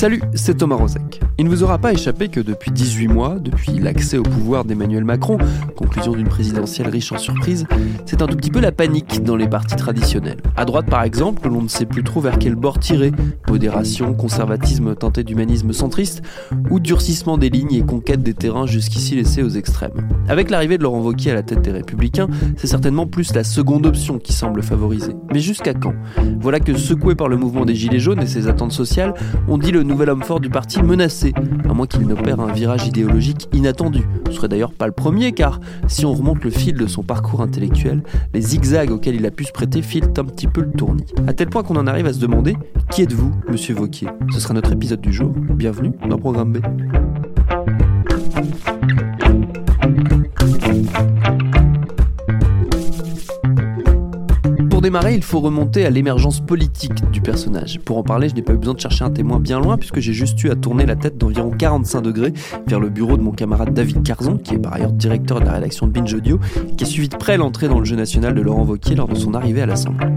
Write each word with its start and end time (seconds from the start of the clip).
Salut, 0.00 0.22
c'est 0.32 0.56
Thomas 0.56 0.76
Rozek. 0.76 1.20
Il 1.36 1.44
ne 1.44 1.50
vous 1.50 1.62
aura 1.62 1.76
pas 1.76 1.92
échappé 1.92 2.28
que 2.28 2.40
depuis 2.40 2.70
18 2.70 3.08
mois, 3.08 3.38
depuis 3.38 3.78
l'accès 3.78 4.16
au 4.16 4.22
pouvoir 4.22 4.64
d'Emmanuel 4.64 5.04
Macron, 5.04 5.36
conclusion 5.76 6.12
d'une 6.12 6.28
présidentielle 6.28 6.88
riche 6.88 7.12
en 7.12 7.18
surprises, 7.18 7.66
c'est 8.06 8.22
un 8.22 8.26
tout 8.26 8.36
petit 8.36 8.50
peu 8.50 8.60
la 8.60 8.72
panique 8.72 9.22
dans 9.22 9.36
les 9.36 9.46
partis 9.46 9.76
traditionnels. 9.76 10.38
À 10.56 10.64
droite 10.64 10.86
par 10.86 11.02
exemple, 11.02 11.46
l'on 11.48 11.60
ne 11.60 11.68
sait 11.68 11.84
plus 11.84 12.02
trop 12.02 12.20
vers 12.20 12.38
quel 12.38 12.54
bord 12.54 12.78
tirer, 12.78 13.12
modération, 13.48 14.14
conservatisme 14.14 14.94
teinté 14.94 15.22
d'humanisme 15.22 15.74
centriste, 15.74 16.22
ou 16.70 16.80
durcissement 16.80 17.36
des 17.36 17.50
lignes 17.50 17.74
et 17.74 17.82
conquête 17.82 18.22
des 18.22 18.34
terrains 18.34 18.66
jusqu'ici 18.66 19.16
laissés 19.16 19.42
aux 19.42 19.50
extrêmes. 19.50 20.08
Avec 20.28 20.48
l'arrivée 20.48 20.78
de 20.78 20.82
Laurent 20.82 21.00
Wauquiez 21.00 21.32
à 21.32 21.34
la 21.34 21.42
tête 21.42 21.60
des 21.60 21.72
Républicains, 21.72 22.28
c'est 22.56 22.66
certainement 22.66 23.06
plus 23.06 23.34
la 23.34 23.44
seconde 23.44 23.84
option 23.84 24.18
qui 24.18 24.32
semble 24.32 24.62
favoriser. 24.62 25.14
Mais 25.32 25.40
jusqu'à 25.40 25.74
quand? 25.74 25.94
Voilà 26.40 26.60
que 26.60 26.74
secoué 26.74 27.14
par 27.14 27.28
le 27.28 27.36
mouvement 27.36 27.66
des 27.66 27.74
Gilets 27.74 27.98
jaunes 27.98 28.20
et 28.20 28.26
ses 28.26 28.46
attentes 28.46 28.72
sociales, 28.72 29.14
on 29.48 29.58
dit 29.58 29.72
le 29.72 29.89
nouvel 29.90 30.10
homme 30.10 30.22
fort 30.22 30.38
du 30.40 30.48
parti 30.48 30.82
menacé 30.82 31.32
à 31.68 31.74
moins 31.74 31.86
qu'il 31.86 32.06
n'opère 32.06 32.38
un 32.40 32.52
virage 32.52 32.86
idéologique 32.86 33.48
inattendu. 33.52 34.02
Ce 34.26 34.32
serait 34.32 34.48
d'ailleurs 34.48 34.72
pas 34.72 34.86
le 34.86 34.92
premier, 34.92 35.32
car 35.32 35.60
si 35.88 36.06
on 36.06 36.14
remonte 36.14 36.44
le 36.44 36.50
fil 36.50 36.74
de 36.74 36.86
son 36.86 37.02
parcours 37.02 37.42
intellectuel, 37.42 38.02
les 38.32 38.40
zigzags 38.40 38.92
auxquels 38.92 39.16
il 39.16 39.26
a 39.26 39.32
pu 39.32 39.44
se 39.44 39.52
prêter 39.52 39.82
filent 39.82 40.12
un 40.16 40.24
petit 40.24 40.46
peu 40.46 40.60
le 40.60 40.70
tournis. 40.70 41.06
À 41.26 41.32
tel 41.32 41.48
point 41.48 41.64
qu'on 41.64 41.76
en 41.76 41.88
arrive 41.88 42.06
à 42.06 42.12
se 42.12 42.20
demander 42.20 42.56
Qui 42.92 43.02
êtes-vous, 43.02 43.32
monsieur 43.48 43.74
Vauquier? 43.74 44.08
Ce 44.32 44.38
sera 44.38 44.54
notre 44.54 44.72
épisode 44.72 45.00
du 45.00 45.12
jour. 45.12 45.30
Bienvenue 45.30 45.92
dans 46.08 46.18
Programme 46.18 46.52
B. 46.52 46.58
démarrer, 54.90 55.14
il 55.14 55.22
faut 55.22 55.38
remonter 55.38 55.86
à 55.86 55.90
l'émergence 55.90 56.40
politique 56.40 57.08
du 57.12 57.20
personnage. 57.20 57.78
Pour 57.78 57.96
en 57.96 58.02
parler, 58.02 58.28
je 58.28 58.34
n'ai 58.34 58.42
pas 58.42 58.54
eu 58.54 58.56
besoin 58.56 58.74
de 58.74 58.80
chercher 58.80 59.04
un 59.04 59.10
témoin 59.10 59.38
bien 59.38 59.60
loin, 59.60 59.78
puisque 59.78 60.00
j'ai 60.00 60.12
juste 60.12 60.42
eu 60.42 60.50
à 60.50 60.56
tourner 60.56 60.84
la 60.84 60.96
tête 60.96 61.16
d'environ 61.16 61.52
45 61.52 62.00
degrés 62.00 62.32
vers 62.66 62.80
le 62.80 62.88
bureau 62.88 63.16
de 63.16 63.22
mon 63.22 63.30
camarade 63.30 63.72
David 63.72 64.02
Carzon, 64.02 64.36
qui 64.36 64.54
est 64.54 64.58
par 64.58 64.72
ailleurs 64.72 64.90
directeur 64.90 65.38
de 65.38 65.44
la 65.44 65.52
rédaction 65.52 65.86
de 65.86 65.92
Binge 65.92 66.12
Audio, 66.12 66.40
qui 66.76 66.82
a 66.82 66.86
suivi 66.88 67.08
de 67.08 67.16
près 67.16 67.36
l'entrée 67.36 67.68
dans 67.68 67.78
le 67.78 67.84
jeu 67.84 67.94
national 67.94 68.34
de 68.34 68.40
Laurent 68.40 68.64
Wauquiez 68.64 68.96
lors 68.96 69.06
de 69.06 69.14
son 69.14 69.32
arrivée 69.32 69.62
à 69.62 69.66
l'Assemblée. 69.66 70.08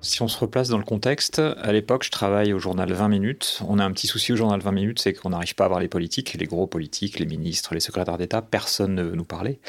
Si 0.00 0.22
on 0.22 0.28
se 0.28 0.38
replace 0.38 0.68
dans 0.68 0.78
le 0.78 0.84
contexte, 0.84 1.38
à 1.40 1.72
l'époque, 1.72 2.04
je 2.04 2.10
travaille 2.10 2.54
au 2.54 2.58
journal 2.58 2.90
20 2.90 3.08
minutes. 3.08 3.60
On 3.68 3.78
a 3.78 3.84
un 3.84 3.90
petit 3.92 4.06
souci 4.06 4.32
au 4.32 4.36
journal 4.36 4.60
20 4.60 4.72
minutes, 4.72 5.00
c'est 5.00 5.12
qu'on 5.12 5.30
n'arrive 5.30 5.54
pas 5.54 5.66
à 5.66 5.68
voir 5.68 5.80
les 5.80 5.88
politiques, 5.88 6.34
les 6.38 6.46
gros 6.46 6.66
politiques, 6.66 7.18
les 7.18 7.26
ministres, 7.26 7.74
les 7.74 7.80
secrétaires 7.80 8.16
d'État, 8.16 8.40
personne 8.40 8.94
ne 8.94 9.02
veut 9.02 9.16
nous 9.16 9.24
parler. 9.24 9.60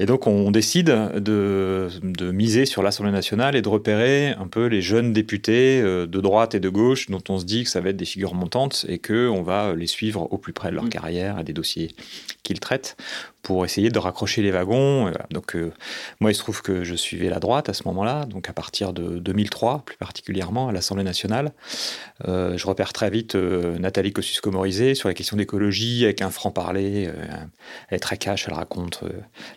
Et 0.00 0.06
donc 0.06 0.26
on 0.28 0.50
décide 0.50 0.86
de, 1.16 1.88
de 2.02 2.30
miser 2.30 2.66
sur 2.66 2.82
l'Assemblée 2.82 3.10
nationale 3.10 3.56
et 3.56 3.62
de 3.62 3.68
repérer 3.68 4.28
un 4.28 4.46
peu 4.46 4.66
les 4.66 4.80
jeunes 4.80 5.12
députés 5.12 5.80
euh, 5.80 6.06
de 6.06 6.20
droite 6.20 6.54
et 6.54 6.60
de 6.60 6.68
gauche 6.68 7.10
dont 7.10 7.22
on 7.28 7.38
se 7.38 7.44
dit 7.44 7.64
que 7.64 7.70
ça 7.70 7.80
va 7.80 7.90
être 7.90 7.96
des 7.96 8.04
figures 8.04 8.34
montantes 8.34 8.86
et 8.88 8.98
qu'on 8.98 9.42
va 9.42 9.74
les 9.74 9.88
suivre 9.88 10.32
au 10.32 10.38
plus 10.38 10.52
près 10.52 10.70
de 10.70 10.76
leur 10.76 10.84
mmh. 10.84 10.90
carrière 10.90 11.38
et 11.40 11.44
des 11.44 11.52
dossiers 11.52 11.96
qu'ils 12.44 12.60
traitent 12.60 12.96
pour 13.42 13.64
essayer 13.64 13.88
de 13.88 13.98
raccrocher 13.98 14.42
les 14.42 14.50
wagons. 14.50 15.12
Donc 15.30 15.56
euh, 15.56 15.72
moi, 16.20 16.30
il 16.30 16.34
se 16.34 16.40
trouve 16.40 16.62
que 16.62 16.84
je 16.84 16.94
suivais 16.94 17.30
la 17.30 17.38
droite 17.38 17.68
à 17.68 17.72
ce 17.72 17.82
moment-là, 17.86 18.24
donc 18.26 18.48
à 18.48 18.52
partir 18.52 18.92
de 18.92 19.18
2003 19.18 19.82
plus 19.84 19.96
particulièrement 19.96 20.68
à 20.68 20.72
l'Assemblée 20.72 21.04
nationale. 21.04 21.52
Euh, 22.26 22.56
je 22.56 22.66
repère 22.66 22.92
très 22.92 23.10
vite 23.10 23.34
Nathalie 23.34 24.12
Kosciusko-Morizet 24.12 24.94
sur 24.94 25.08
la 25.08 25.14
question 25.14 25.36
d'écologie 25.36 26.04
avec 26.04 26.20
un 26.20 26.30
franc-parler. 26.30 27.10
elle 27.88 27.96
est 27.96 28.00
très 28.00 28.16
cash, 28.16 28.46
elle 28.48 28.54
raconte 28.54 29.02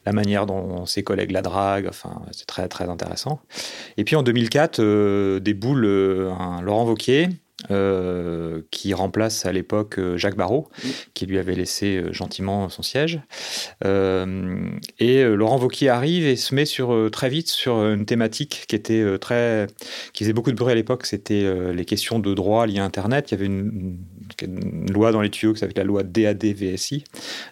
la 0.06 0.14
manière 0.14 0.31
dont 0.46 0.86
ses 0.86 1.04
collègues 1.04 1.32
la 1.32 1.42
draguent. 1.42 1.88
Enfin, 1.90 2.22
c'est 2.32 2.46
très, 2.46 2.68
très 2.68 2.90
intéressant. 2.90 3.42
Et 3.98 4.04
puis 4.04 4.16
en 4.16 4.24
2004, 4.24 4.80
euh, 4.80 5.40
déboule 5.40 5.86
euh, 5.86 6.32
un 6.32 6.62
Laurent 6.62 6.86
Vauquier. 6.86 7.30
Euh, 7.70 8.64
qui 8.72 8.96
remplace 8.96 9.46
à 9.46 9.52
l'époque 9.52 10.00
Jacques 10.16 10.36
Barrault, 10.36 10.68
qui 11.14 11.28
lui 11.28 11.38
avait 11.38 11.54
laissé 11.54 12.02
gentiment 12.10 12.70
son 12.70 12.82
siège. 12.82 13.20
et 13.86 15.24
Laurent 15.24 15.58
Vauquier 15.58 15.90
arrive 15.90 16.26
et 16.26 16.38
se 16.38 16.56
met 16.56 16.66
sur, 16.66 17.12
très 17.12 17.30
vite 17.30 17.50
sur 17.50 17.76
une 17.76 18.08
thématique 18.08 18.66
qui 18.68 18.76
était 18.76 19.06
très, 19.20 19.68
qui 20.14 20.24
faisait 20.24 20.34
beaucoup 20.34 20.50
de 20.50 20.56
bruit 20.56 20.72
à 20.72 20.76
l'époque, 20.76 21.06
c'était 21.06 21.54
les 21.72 21.86
questions 21.86 22.18
de 22.18 22.34
droit 22.34 22.66
liées 22.66 22.80
à 22.80 22.84
Internet. 22.84 23.30
Il 23.30 23.36
y 23.36 23.38
avait 23.38 23.46
une 23.46 24.00
une 24.31 24.31
loi 24.92 25.12
dans 25.12 25.22
les 25.22 25.30
tuyaux 25.30 25.54
qui 25.54 25.60
s'appelle 25.60 25.78
la 25.78 25.84
loi 25.84 26.04
DAD-VSI, 26.04 27.04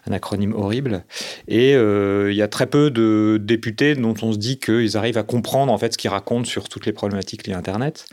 un 0.08 0.14
acronyme 0.14 0.54
horrible. 0.54 1.04
Et 1.48 1.76
euh, 1.76 2.32
il 2.32 2.38
y 2.38 2.42
a 2.42 2.48
très 2.48 2.68
peu 2.68 2.92
de 2.92 3.40
députés 3.42 3.96
dont 3.96 4.16
on 4.22 4.34
se 4.34 4.38
dit 4.38 4.60
qu'ils 4.60 4.98
arrivent 4.98 5.18
à 5.18 5.24
comprendre 5.24 5.72
en 5.72 5.78
fait 5.78 5.94
ce 5.94 5.98
qu'ils 5.98 6.10
racontent 6.10 6.46
sur 6.46 6.70
toutes 6.70 6.86
les 6.86 6.92
problématiques 6.92 7.48
liées 7.48 7.54
à 7.54 7.58
Internet. 7.58 8.08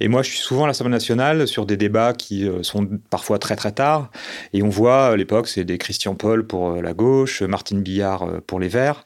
Et 0.00 0.08
moi, 0.08 0.22
je 0.22 0.30
suis 0.30 0.38
souvent 0.38 0.64
à 0.64 0.66
l'Assemblée 0.66 0.92
nationale 0.92 1.46
sur 1.46 1.66
des 1.66 1.76
débats 1.76 2.12
qui 2.12 2.46
euh, 2.46 2.62
sont 2.62 2.88
parfois 3.10 3.38
très 3.38 3.56
très 3.56 3.72
tard. 3.72 4.10
Et 4.52 4.62
on 4.62 4.68
voit 4.68 5.06
à 5.08 5.16
l'époque, 5.16 5.48
c'est 5.48 5.64
des 5.64 5.78
Christian 5.78 6.14
Paul 6.14 6.46
pour 6.46 6.70
euh, 6.70 6.82
la 6.82 6.94
gauche, 6.94 7.42
Martine 7.42 7.82
Billard 7.82 8.40
pour 8.46 8.60
les 8.60 8.68
Verts. 8.68 9.04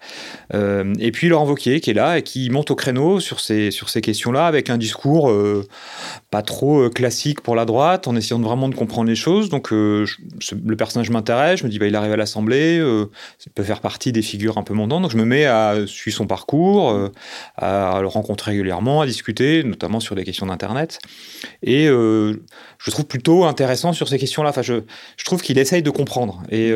et 0.53 1.12
puis 1.12 1.29
Laurent 1.29 1.47
Wauquiez 1.47 1.81
qui 1.81 1.91
est 1.91 1.94
là 1.94 2.19
et 2.19 2.23
qui 2.23 2.50
monte 2.50 2.71
au 2.71 2.75
créneau 2.75 3.21
sur 3.21 3.41
ces, 3.41 3.71
sur 3.71 3.89
ces 3.89 4.00
questions-là 4.00 4.47
avec 4.47 4.71
un 4.71 4.79
discours 4.79 5.33
pas 6.31 6.43
trop 6.43 6.89
classique 6.91 7.41
pour 7.41 7.56
la 7.56 7.65
droite, 7.65 8.09
en 8.09 8.17
essayant 8.17 8.41
vraiment 8.41 8.69
de 8.69 8.75
comprendre 8.75 9.01
les 9.04 9.14
choses. 9.14 9.48
Donc 9.48 9.72
euh, 9.72 10.06
le 10.64 10.76
personnage 10.76 11.10
m'intéresse, 11.10 11.60
je 11.60 11.64
me 11.64 11.70
dis 11.70 11.78
bah, 11.78 11.86
il 11.86 11.96
arrive 11.96 12.12
à 12.12 12.16
l'Assemblée, 12.16 12.78
euh, 12.78 13.06
il 13.44 13.52
peut 13.52 13.62
faire 13.62 13.80
partie 13.80 14.12
des 14.12 14.22
figures 14.22 14.58
un 14.58 14.62
peu 14.62 14.74
montantes. 14.74 15.02
Donc 15.02 15.10
je 15.10 15.16
me 15.16 15.24
mets 15.24 15.46
à 15.46 15.86
suivre 15.86 16.16
son 16.16 16.26
parcours, 16.26 16.90
euh, 16.90 17.08
à 17.56 17.98
le 18.00 18.06
rencontrer 18.06 18.52
régulièrement, 18.52 19.00
à 19.00 19.06
discuter, 19.06 19.64
notamment 19.64 20.00
sur 20.00 20.14
des 20.14 20.24
questions 20.24 20.46
d'Internet. 20.46 20.98
Et 21.62 21.86
je 21.86 22.90
trouve 22.90 23.06
plutôt 23.06 23.44
intéressant 23.44 23.92
sur 23.92 24.08
ces 24.08 24.18
questions-là. 24.18 24.50
Enfin, 24.50 24.62
je, 24.62 24.82
je 25.16 25.24
trouve 25.24 25.42
qu'il 25.42 25.58
essaye 25.58 25.82
de 25.82 25.90
comprendre. 25.90 26.42
Et 26.50 26.72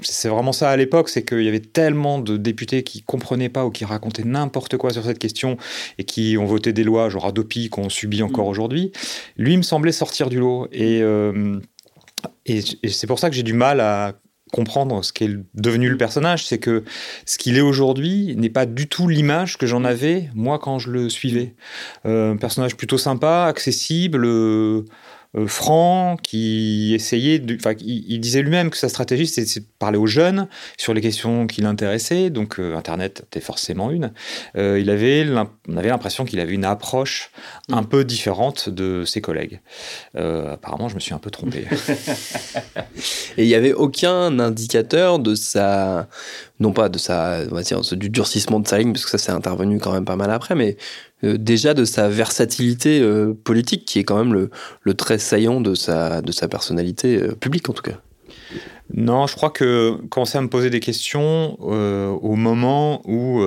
c'est 0.00 0.28
vraiment 0.28 0.52
ça 0.52 0.70
à 0.70 0.76
l'époque, 0.76 1.08
c'est 1.08 1.24
qu'il 1.24 1.42
y 1.42 1.48
avait 1.48 1.60
tellement 1.60 2.18
de 2.18 2.36
députés 2.36 2.82
qui 2.82 3.02
comprenaient 3.02 3.48
pas 3.48 3.66
ou 3.66 3.70
qui 3.70 3.84
racontaient 3.84 4.24
n'importe 4.24 4.76
quoi 4.76 4.92
sur 4.92 5.04
cette 5.04 5.18
question 5.18 5.56
et 5.98 6.04
qui 6.04 6.36
ont 6.38 6.46
voté 6.46 6.72
des 6.72 6.84
lois, 6.84 7.08
genre 7.08 7.26
Adopi, 7.26 7.68
qu'on 7.68 7.88
subit 7.88 8.22
encore 8.22 8.46
mmh. 8.46 8.50
aujourd'hui. 8.50 8.92
Lui 9.36 9.56
me 9.56 9.62
semblait 9.62 9.92
sortir 9.92 10.28
du 10.28 10.38
lot. 10.38 10.68
Et 10.72 11.02
et, 12.46 12.62
c'est 12.88 13.06
pour 13.06 13.18
ça 13.18 13.30
que 13.30 13.36
j'ai 13.36 13.42
du 13.42 13.52
mal 13.52 13.80
à 13.80 14.14
comprendre 14.52 15.04
ce 15.04 15.12
qu'est 15.12 15.30
devenu 15.54 15.88
le 15.88 15.96
personnage, 15.96 16.46
c'est 16.46 16.58
que 16.58 16.82
ce 17.24 17.38
qu'il 17.38 17.56
est 17.56 17.60
aujourd'hui 17.60 18.34
n'est 18.36 18.50
pas 18.50 18.66
du 18.66 18.88
tout 18.88 19.06
l'image 19.06 19.58
que 19.58 19.66
j'en 19.66 19.84
avais 19.84 20.28
moi 20.34 20.58
quand 20.58 20.78
je 20.78 20.90
le 20.90 21.08
suivais. 21.08 21.54
Euh, 22.04 22.32
un 22.32 22.36
personnage 22.36 22.76
plutôt 22.76 22.98
sympa, 22.98 23.44
accessible, 23.44 24.24
euh, 24.24 24.84
euh, 25.36 25.46
franc, 25.46 26.16
qui 26.22 26.92
essayait, 26.94 27.38
de, 27.38 27.54
enfin, 27.54 27.74
il, 27.80 28.18
disait 28.20 28.42
lui-même 28.42 28.70
que 28.70 28.76
sa 28.76 28.88
stratégie, 28.88 29.28
c'était 29.28 29.60
de 29.60 29.66
parler 29.78 29.96
aux 29.96 30.06
jeunes 30.06 30.48
sur 30.76 30.92
les 30.92 31.00
questions 31.00 31.46
qui 31.46 31.60
l'intéressaient. 31.60 32.30
Donc, 32.30 32.58
euh, 32.58 32.76
Internet 32.76 33.22
était 33.26 33.40
forcément 33.40 33.92
une. 33.92 34.12
Euh, 34.56 34.80
il 34.80 34.90
avait, 34.90 35.24
on 35.68 35.76
avait 35.76 35.88
l'impression 35.88 36.24
qu'il 36.24 36.40
avait 36.40 36.54
une 36.54 36.64
approche 36.64 37.30
un 37.70 37.84
peu 37.84 38.04
différente 38.04 38.68
de 38.68 39.04
ses 39.04 39.20
collègues. 39.20 39.60
apparemment, 40.14 40.88
je 40.88 40.96
me 40.96 41.00
suis 41.00 41.14
un 41.14 41.18
peu 41.18 41.30
trompé. 41.30 41.64
Et 43.36 43.44
il 43.44 43.46
n'y 43.46 43.54
avait 43.54 43.72
aucun 43.72 44.38
indicateur 44.40 45.20
de 45.20 45.34
sa 45.36 46.08
non 46.60 46.72
pas 46.72 46.90
de 46.90 46.98
sa, 46.98 47.38
on 47.50 47.54
va 47.54 47.62
dire, 47.62 47.80
du 47.80 48.10
durcissement 48.10 48.60
de 48.60 48.68
sa 48.68 48.78
ligne, 48.78 48.92
parce 48.92 49.04
que 49.04 49.10
ça 49.10 49.18
c'est 49.18 49.32
intervenu 49.32 49.80
quand 49.80 49.92
même 49.92 50.04
pas 50.04 50.16
mal 50.16 50.30
après, 50.30 50.54
mais 50.54 50.76
euh, 51.24 51.36
déjà 51.38 51.74
de 51.74 51.84
sa 51.84 52.08
versatilité 52.08 53.00
euh, 53.00 53.34
politique, 53.34 53.84
qui 53.84 53.98
est 53.98 54.04
quand 54.04 54.18
même 54.18 54.32
le, 54.32 54.50
le, 54.82 54.94
trait 54.94 55.18
saillant 55.18 55.60
de 55.60 55.74
sa, 55.74 56.22
de 56.22 56.32
sa 56.32 56.48
personnalité 56.48 57.16
euh, 57.16 57.34
publique 57.34 57.68
en 57.68 57.72
tout 57.72 57.82
cas. 57.82 57.98
Non, 58.94 59.26
je 59.26 59.36
crois 59.36 59.50
que 59.50 59.96
commencer 60.08 60.38
à 60.38 60.40
me 60.40 60.48
poser 60.48 60.68
des 60.68 60.80
questions 60.80 61.60
au 61.60 62.34
moment 62.34 63.02
où 63.04 63.40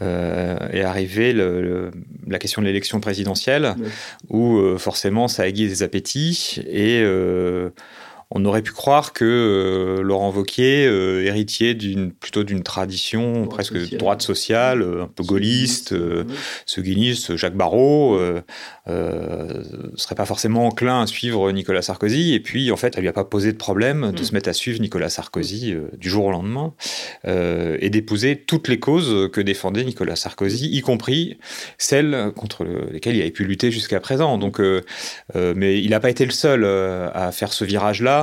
est 0.00 0.82
arrivée 0.82 1.32
la 1.32 2.38
question 2.38 2.62
de 2.62 2.66
l'élection 2.66 3.00
présidentielle, 3.00 3.74
où 4.30 4.78
forcément 4.78 5.26
ça 5.26 5.48
aiguise 5.48 5.70
des 5.70 5.82
appétits 5.82 6.60
et 6.68 7.04
on 8.32 8.44
aurait 8.44 8.62
pu 8.62 8.72
croire 8.72 9.12
que 9.12 9.24
euh, 9.24 10.02
Laurent 10.02 10.32
Wauquiez, 10.32 10.86
euh, 10.86 11.24
héritier 11.24 11.74
d'une 11.74 12.10
plutôt 12.10 12.42
d'une 12.42 12.64
tradition 12.64 13.32
droite 13.32 13.50
presque 13.50 13.80
sociale. 13.80 13.98
droite 13.98 14.22
sociale, 14.22 14.82
euh, 14.82 15.04
un 15.04 15.06
peu 15.06 15.22
gaulliste, 15.22 15.94
ce 16.66 17.36
Jacques 17.36 17.56
Barrault, 17.56 18.18
serait 18.86 20.14
pas 20.16 20.26
forcément 20.26 20.66
enclin 20.66 21.02
à 21.02 21.06
suivre 21.06 21.52
Nicolas 21.52 21.82
Sarkozy. 21.82 22.34
Et 22.34 22.40
puis, 22.40 22.72
en 22.72 22.76
fait, 22.76 22.94
elle 22.96 23.02
lui 23.02 23.08
a 23.08 23.12
pas 23.12 23.24
posé 23.24 23.52
de 23.52 23.56
problème 23.56 24.10
de 24.10 24.20
mm. 24.20 24.24
se 24.24 24.34
mettre 24.34 24.48
à 24.48 24.52
suivre 24.52 24.80
Nicolas 24.80 25.08
Sarkozy 25.08 25.74
du 25.96 26.08
jour 26.08 26.24
au 26.26 26.30
lendemain 26.32 26.74
et 27.24 27.90
d'épouser 27.90 28.36
toutes 28.36 28.68
les 28.68 28.78
causes 28.78 29.30
que 29.32 29.40
défendait 29.40 29.84
Nicolas 29.84 30.16
Sarkozy, 30.16 30.68
y 30.68 30.80
compris 30.80 31.38
celles 31.78 32.32
contre 32.34 32.64
lesquelles 32.90 33.16
il 33.16 33.22
avait 33.22 33.30
pu 33.30 33.44
lutter 33.44 33.70
jusqu'à 33.70 34.00
présent. 34.00 34.38
Donc, 34.38 34.60
mais 35.34 35.80
il 35.80 35.90
n'a 35.90 36.00
pas 36.00 36.10
été 36.10 36.24
le 36.24 36.32
seul 36.32 36.64
à 36.64 37.30
faire 37.32 37.52
ce 37.52 37.64
virage-là 37.64 38.15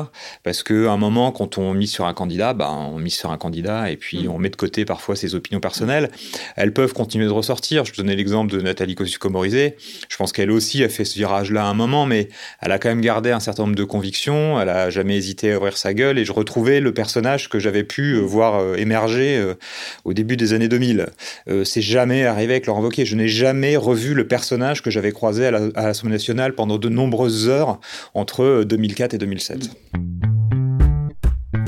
parce 0.44 0.63
qu'à 0.63 0.92
un 0.92 0.98
moment, 0.98 1.31
quand 1.31 1.57
on 1.57 1.74
mise 1.74 1.92
sur 1.92 2.06
un 2.06 2.13
candidat, 2.13 2.54
ben, 2.54 2.69
on 2.69 3.00
mise 3.00 3.16
sur 3.16 3.31
un 3.31 3.38
candidat 3.38 3.92
et 3.92 3.98
puis 3.98 4.28
mm. 4.28 4.31
on 4.31 4.38
met 4.38 4.50
de 4.50 4.56
côté 4.56 4.86
parfois 4.86 5.16
ses 5.16 5.36
opinions 5.36 5.60
personnelles. 5.60 6.10
Elles 6.56 6.74
peuvent 6.74 6.94
continuer 6.94 7.25
de 7.25 7.31
ressortir. 7.31 7.86
Je 7.86 7.94
donnais 7.94 8.16
l'exemple 8.16 8.51
de 8.51 8.62
Nathalie 8.62 8.95
Kosciusko-Morizet. 8.95 9.78
Je 10.10 10.18
pense 10.18 10.31
qu'elle 10.31 10.51
aussi 10.51 10.84
a 10.84 10.90
fait 10.90 11.06
ce 11.06 11.16
virage-là 11.16 11.66
à 11.66 11.68
un 11.68 11.74
moment, 11.74 12.06
mais 12.06 12.30
elle 12.62 12.72
a 12.72 12.80
quand 12.80 12.90
même 12.90 13.01
gardé 13.01 13.31
un 13.31 13.40
certain 13.40 13.63
nombre 13.63 13.75
de 13.75 13.84
convictions. 13.84 14.60
Elle 14.60 14.69
a 14.69 14.90
jamais 14.90 15.18
hésité 15.18 15.54
à 15.54 15.57
ouvrir 15.57 15.78
sa 15.78 15.94
gueule 15.94 16.18
et 16.18 16.25
je 16.25 16.31
retrouvais 16.31 16.80
le 16.80 16.94
personnage 16.94 17.50
que 17.50 17.60
j'avais 17.60 17.84
pu 17.84 18.13
euh, 18.13 18.19
voir 18.19 18.56
euh, 18.56 18.75
émerger 18.75 19.38
euh, 19.38 19.56
au 20.06 20.13
début 20.13 20.38
des 20.38 20.54
années 20.54 20.68
2000. 20.68 21.07
C'est 21.63 21.81
jamais 21.81 22.25
arrivé 22.25 22.54
avec 22.54 22.66
Laurent 22.66 22.81
Wauquiez. 22.81 23.06
Je 23.06 23.16
n'ai 23.16 23.28
jamais 23.28 23.75
revu 23.75 24.13
le 24.13 24.28
personnage 24.28 24.81
que 24.81 24.90
j'avais 24.90 25.12
croisé 25.12 25.45
à 25.45 25.51
l'Assemblée 25.51 26.13
nationale 26.13 26.56
pendant 26.56 26.78
de 26.78 26.90
nombreuses 26.90 27.48
heures 27.50 27.80
entre 28.13 28.63
2004 28.63 29.13
et 29.13 29.18
2007. 29.18 29.69
Thank 29.94 30.24
you. 30.24 30.32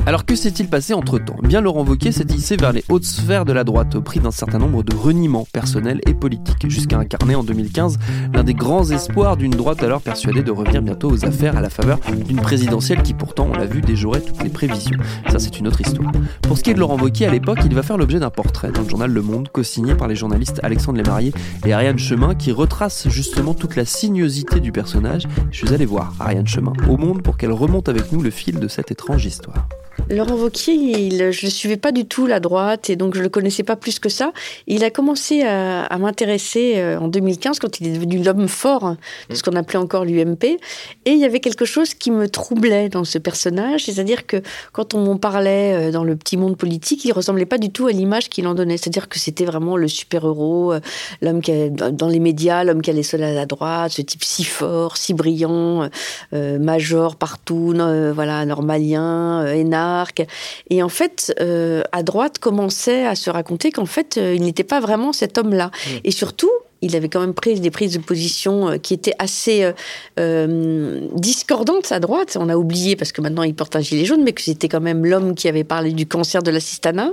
Alors 0.07 0.23
que 0.23 0.35
s'est-il 0.35 0.69
passé 0.69 0.93
entre-temps? 0.93 1.37
Bien 1.41 1.61
Laurent 1.61 1.83
Wauquiez 1.83 2.11
s'est 2.11 2.27
hissé 2.29 2.57
vers 2.57 2.71
les 2.71 2.83
hautes 2.89 3.05
sphères 3.05 3.43
de 3.43 3.53
la 3.53 3.63
droite 3.63 3.95
au 3.95 4.01
prix 4.01 4.19
d'un 4.19 4.29
certain 4.29 4.59
nombre 4.59 4.83
de 4.83 4.95
reniements 4.95 5.47
personnels 5.51 5.99
et 6.05 6.13
politiques, 6.13 6.69
jusqu'à 6.69 6.99
incarner 6.99 7.33
en 7.33 7.43
2015 7.43 7.97
l'un 8.31 8.43
des 8.43 8.53
grands 8.53 8.87
espoirs 8.91 9.35
d'une 9.35 9.51
droite 9.51 9.81
alors 9.81 10.01
persuadée 10.01 10.43
de 10.43 10.51
revenir 10.51 10.83
bientôt 10.83 11.09
aux 11.09 11.25
affaires 11.25 11.57
à 11.57 11.61
la 11.61 11.71
faveur 11.71 11.99
d'une 12.27 12.39
présidentielle 12.39 13.01
qui 13.01 13.15
pourtant, 13.15 13.49
on 13.51 13.57
l'a 13.57 13.65
vu, 13.65 13.81
déjouerait 13.81 14.21
toutes 14.21 14.43
les 14.43 14.49
prévisions. 14.49 14.99
Ça 15.31 15.39
c'est 15.39 15.57
une 15.57 15.67
autre 15.67 15.81
histoire. 15.81 16.11
Pour 16.43 16.59
ce 16.59 16.61
qui 16.61 16.69
est 16.69 16.75
de 16.75 16.79
Laurent 16.79 16.97
Wauquiez 16.97 17.25
à 17.25 17.31
l'époque, 17.31 17.59
il 17.65 17.73
va 17.73 17.81
faire 17.81 17.97
l'objet 17.97 18.19
d'un 18.19 18.29
portrait 18.29 18.71
dans 18.71 18.83
le 18.83 18.89
journal 18.89 19.09
Le 19.09 19.21
Monde, 19.23 19.49
co-signé 19.51 19.95
par 19.95 20.07
les 20.07 20.15
journalistes 20.15 20.59
Alexandre 20.61 20.99
Lémarié 20.99 21.33
et 21.65 21.73
Ariane 21.73 21.97
Chemin, 21.97 22.35
qui 22.35 22.51
retrace 22.51 23.09
justement 23.09 23.55
toute 23.55 23.75
la 23.75 23.85
sinuosité 23.85 24.59
du 24.59 24.71
personnage. 24.71 25.23
Je 25.49 25.65
suis 25.65 25.73
allé 25.73 25.87
voir 25.87 26.13
Ariane 26.19 26.47
Chemin 26.47 26.73
au 26.87 26.97
Monde 26.97 27.23
pour 27.23 27.37
qu'elle 27.37 27.51
remonte 27.51 27.89
avec 27.89 28.11
nous 28.11 28.21
le 28.21 28.29
fil 28.29 28.59
de 28.59 28.67
cette 28.67 28.91
étrange 28.91 29.25
histoire. 29.25 29.67
Laurent 30.09 30.35
Wauquiez, 30.35 31.31
je 31.31 31.45
ne 31.45 31.51
suivais 31.51 31.77
pas 31.77 31.91
du 31.91 32.05
tout 32.05 32.27
la 32.27 32.39
droite 32.39 32.91
et 32.91 32.95
donc 32.95 33.15
je 33.15 33.19
ne 33.19 33.23
le 33.23 33.29
connaissais 33.29 33.63
pas 33.63 33.75
plus 33.75 33.97
que 33.97 34.09
ça. 34.09 34.33
Il 34.67 34.83
a 34.83 34.91
commencé 34.91 35.41
à, 35.41 35.97
m'intéresser 35.97 36.73
euh, 36.75 36.99
en 36.99 37.07
2015 37.07 37.57
quand 37.57 37.79
il 37.79 37.87
est 37.87 37.93
devenu 37.93 38.21
l'homme 38.21 38.47
fort 38.47 38.97
de 39.29 39.35
ce 39.35 39.41
qu'on 39.41 39.55
appelait 39.55 39.79
encore 39.79 40.05
l'UMP. 40.05 40.43
Et 41.05 41.11
il 41.11 41.17
y 41.17 41.25
avait 41.25 41.39
quelque 41.39 41.65
chose 41.65 41.95
qui 41.95 42.11
me 42.11 42.29
troublait 42.29 42.89
dans 42.89 43.03
ce 43.03 43.17
personnage, 43.17 43.85
c'est-à-dire 43.85 44.27
que 44.27 44.43
quand 44.73 44.93
on 44.93 44.99
m'en 44.99 45.17
parlait 45.17 45.87
euh, 45.87 45.91
dans 45.91 46.03
le 46.03 46.15
petit 46.15 46.37
monde 46.37 46.55
politique, 46.55 47.03
il 47.05 47.11
ressemblait 47.11 47.45
pas 47.47 47.57
du 47.57 47.71
tout 47.71 47.87
à 47.87 47.91
l'image 47.91 48.29
qu'il 48.29 48.47
en 48.47 48.53
donnait. 48.53 48.77
C'est-à-dire 48.77 49.09
que 49.09 49.17
c'était 49.17 49.45
vraiment 49.45 49.75
le 49.75 49.87
super-héros, 49.87 50.73
euh, 50.73 50.79
l'homme 51.21 51.41
qui 51.41 51.51
dans 51.71 52.09
les 52.09 52.19
médias, 52.19 52.63
l'homme 52.63 52.81
qui 52.81 52.91
allait 52.91 53.01
seul 53.01 53.23
à 53.23 53.33
la 53.33 53.45
droite, 53.47 53.93
ce 53.93 54.01
type 54.01 54.23
si 54.23 54.43
fort, 54.43 54.97
si 54.97 55.13
brillant, 55.13 55.89
major 56.31 57.15
partout, 57.15 57.73
voilà, 58.13 58.45
normalien, 58.45 59.45
et 60.69 60.83
en 60.83 60.89
fait, 60.89 61.33
euh, 61.39 61.83
à 61.91 62.03
droite 62.03 62.39
commençait 62.39 63.05
à 63.05 63.15
se 63.15 63.29
raconter 63.29 63.71
qu'en 63.71 63.85
fait, 63.85 64.17
euh, 64.17 64.35
il 64.35 64.43
n'était 64.43 64.63
pas 64.63 64.79
vraiment 64.79 65.13
cet 65.13 65.37
homme-là. 65.37 65.67
Mmh. 65.67 65.89
Et 66.03 66.11
surtout, 66.11 66.51
il 66.81 66.95
avait 66.95 67.09
quand 67.09 67.19
même 67.19 67.33
pris 67.33 67.59
des 67.59 67.71
prises 67.71 67.93
de 67.93 67.99
position 67.99 68.69
euh, 68.69 68.77
qui 68.77 68.93
étaient 68.93 69.15
assez 69.17 69.71
discordantes 71.15 71.91
à 71.91 71.99
droite. 71.99 72.37
On 72.39 72.49
a 72.49 72.57
oublié, 72.57 72.95
parce 72.95 73.11
que 73.11 73.21
maintenant 73.21 73.43
il 73.43 73.55
porte 73.55 73.75
un 73.75 73.81
gilet 73.81 74.05
jaune, 74.05 74.23
mais 74.23 74.33
que 74.33 74.41
c'était 74.41 74.69
quand 74.69 74.81
même 74.81 75.05
l'homme 75.05 75.35
qui 75.35 75.47
avait 75.47 75.63
parlé 75.63 75.93
du 75.93 76.05
cancer 76.05 76.43
de 76.43 76.51
l'assistanat. 76.51 77.11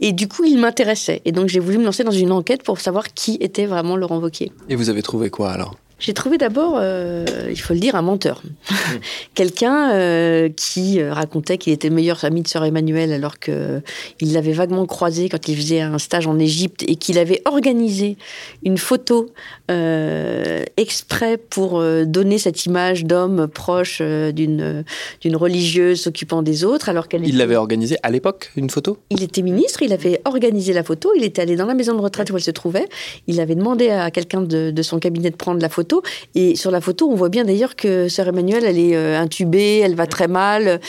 Et 0.00 0.12
du 0.12 0.28
coup, 0.28 0.44
il 0.44 0.58
m'intéressait. 0.58 1.22
Et 1.24 1.32
donc, 1.32 1.48
j'ai 1.48 1.60
voulu 1.60 1.78
me 1.78 1.84
lancer 1.84 2.04
dans 2.04 2.10
une 2.10 2.32
enquête 2.32 2.62
pour 2.62 2.80
savoir 2.80 3.12
qui 3.12 3.36
était 3.40 3.66
vraiment 3.66 3.96
Laurent 3.96 4.18
Wauquiez. 4.18 4.52
Et 4.68 4.76
vous 4.76 4.88
avez 4.88 5.02
trouvé 5.02 5.30
quoi 5.30 5.50
alors? 5.50 5.76
J'ai 6.00 6.14
trouvé 6.14 6.38
d'abord, 6.38 6.78
euh, 6.78 7.26
il 7.50 7.60
faut 7.60 7.74
le 7.74 7.78
dire, 7.78 7.94
un 7.94 8.02
menteur. 8.02 8.42
Quelqu'un 9.34 9.92
euh, 9.92 10.48
qui 10.48 10.98
euh, 10.98 11.12
racontait 11.12 11.58
qu'il 11.58 11.74
était 11.74 11.90
le 11.90 11.94
meilleur 11.94 12.24
ami 12.24 12.40
de 12.40 12.48
sœur 12.48 12.64
Emmanuel 12.64 13.12
alors 13.12 13.38
qu'il 13.38 13.82
l'avait 14.22 14.52
vaguement 14.52 14.86
croisé 14.86 15.28
quand 15.28 15.46
il 15.46 15.56
faisait 15.56 15.82
un 15.82 15.98
stage 15.98 16.26
en 16.26 16.38
Égypte 16.38 16.84
et 16.88 16.96
qu'il 16.96 17.18
avait 17.18 17.42
organisé 17.44 18.16
une 18.64 18.78
photo 18.78 19.28
exprès 20.76 21.36
pour 21.36 21.80
donner 22.04 22.38
cette 22.38 22.66
image 22.66 23.04
d'homme 23.04 23.46
proche 23.46 24.02
d'une 24.02 24.84
d'une 25.20 25.36
religieuse 25.36 26.00
s'occupant 26.00 26.42
des 26.42 26.64
autres 26.64 26.88
alors 26.88 27.06
qu'elle 27.06 27.24
Il 27.24 27.38
l'avait 27.38 27.54
organisé 27.54 27.96
à 28.02 28.10
l'époque, 28.10 28.50
une 28.56 28.68
photo? 28.68 28.98
Il 29.10 29.22
était 29.22 29.42
ministre, 29.42 29.82
il 29.82 29.92
avait 29.92 30.20
organisé 30.24 30.72
la 30.72 30.82
photo, 30.82 31.12
il 31.16 31.22
était 31.22 31.42
allé 31.42 31.54
dans 31.54 31.66
la 31.66 31.74
maison 31.74 31.94
de 31.94 32.00
retraite 32.00 32.30
où 32.30 32.36
elle 32.36 32.42
se 32.42 32.50
trouvait, 32.50 32.88
il 33.28 33.40
avait 33.40 33.54
demandé 33.54 33.90
à 33.90 34.10
quelqu'un 34.10 34.40
de, 34.40 34.72
de 34.72 34.82
son 34.82 34.98
cabinet 34.98 35.30
de 35.30 35.36
prendre 35.36 35.60
la 35.60 35.68
photo 35.68 35.89
et 36.34 36.56
sur 36.56 36.70
la 36.70 36.80
photo, 36.80 37.08
on 37.10 37.14
voit 37.14 37.28
bien 37.28 37.44
d'ailleurs 37.44 37.76
que 37.76 38.08
sœur 38.08 38.28
Emmanuelle, 38.28 38.64
elle 38.64 38.78
est 38.78 38.96
euh, 38.96 39.18
intubée, 39.18 39.78
elle 39.78 39.94
va 39.94 40.06
très 40.06 40.28
mal. 40.28 40.80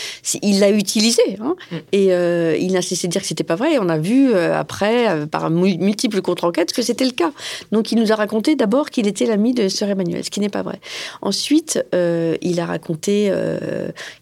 Il 0.42 0.60
l'a 0.60 0.72
utilisée. 0.72 1.38
Hein. 1.42 1.56
Mm. 1.72 1.76
Et 1.92 2.14
euh, 2.14 2.56
il 2.60 2.74
n'a 2.74 2.82
cessé 2.82 3.08
de 3.08 3.12
dire 3.12 3.22
que 3.22 3.28
c'était 3.28 3.44
pas 3.44 3.56
vrai. 3.56 3.74
Et 3.74 3.80
on 3.80 3.90
a 3.90 3.98
vu 3.98 4.32
euh, 4.34 4.58
après, 4.58 5.28
par 5.28 5.50
multiples 5.50 6.22
contre-enquêtes, 6.22 6.74
que 6.74 6.82
c'était 6.82 7.06
le 7.06 7.12
cas. 7.12 7.32
Donc 7.72 7.92
il 7.92 8.00
nous 8.00 8.12
a 8.12 8.16
raconté 8.16 8.56
d'abord 8.56 8.90
qu'il 8.90 9.08
était 9.08 9.26
l'ami 9.26 9.54
de 9.54 9.68
sœur 9.68 9.90
Emmanuelle, 9.90 10.24
ce 10.24 10.30
qui 10.30 10.40
n'est 10.40 10.50
pas 10.50 10.62
vrai. 10.62 10.80
Ensuite, 11.22 11.84
il 11.94 12.60
a 12.60 12.66
raconté 12.66 13.32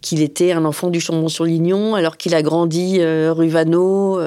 qu'il 0.02 0.22
était 0.22 0.52
un 0.52 0.66
enfant 0.66 0.90
du 0.90 1.00
Chambon-sur-Lignon, 1.00 1.96
alors 1.96 2.18
qu'il 2.18 2.36
a 2.36 2.42
grandi 2.42 3.04
rue 3.04 3.50
Vanneau. 3.50 4.20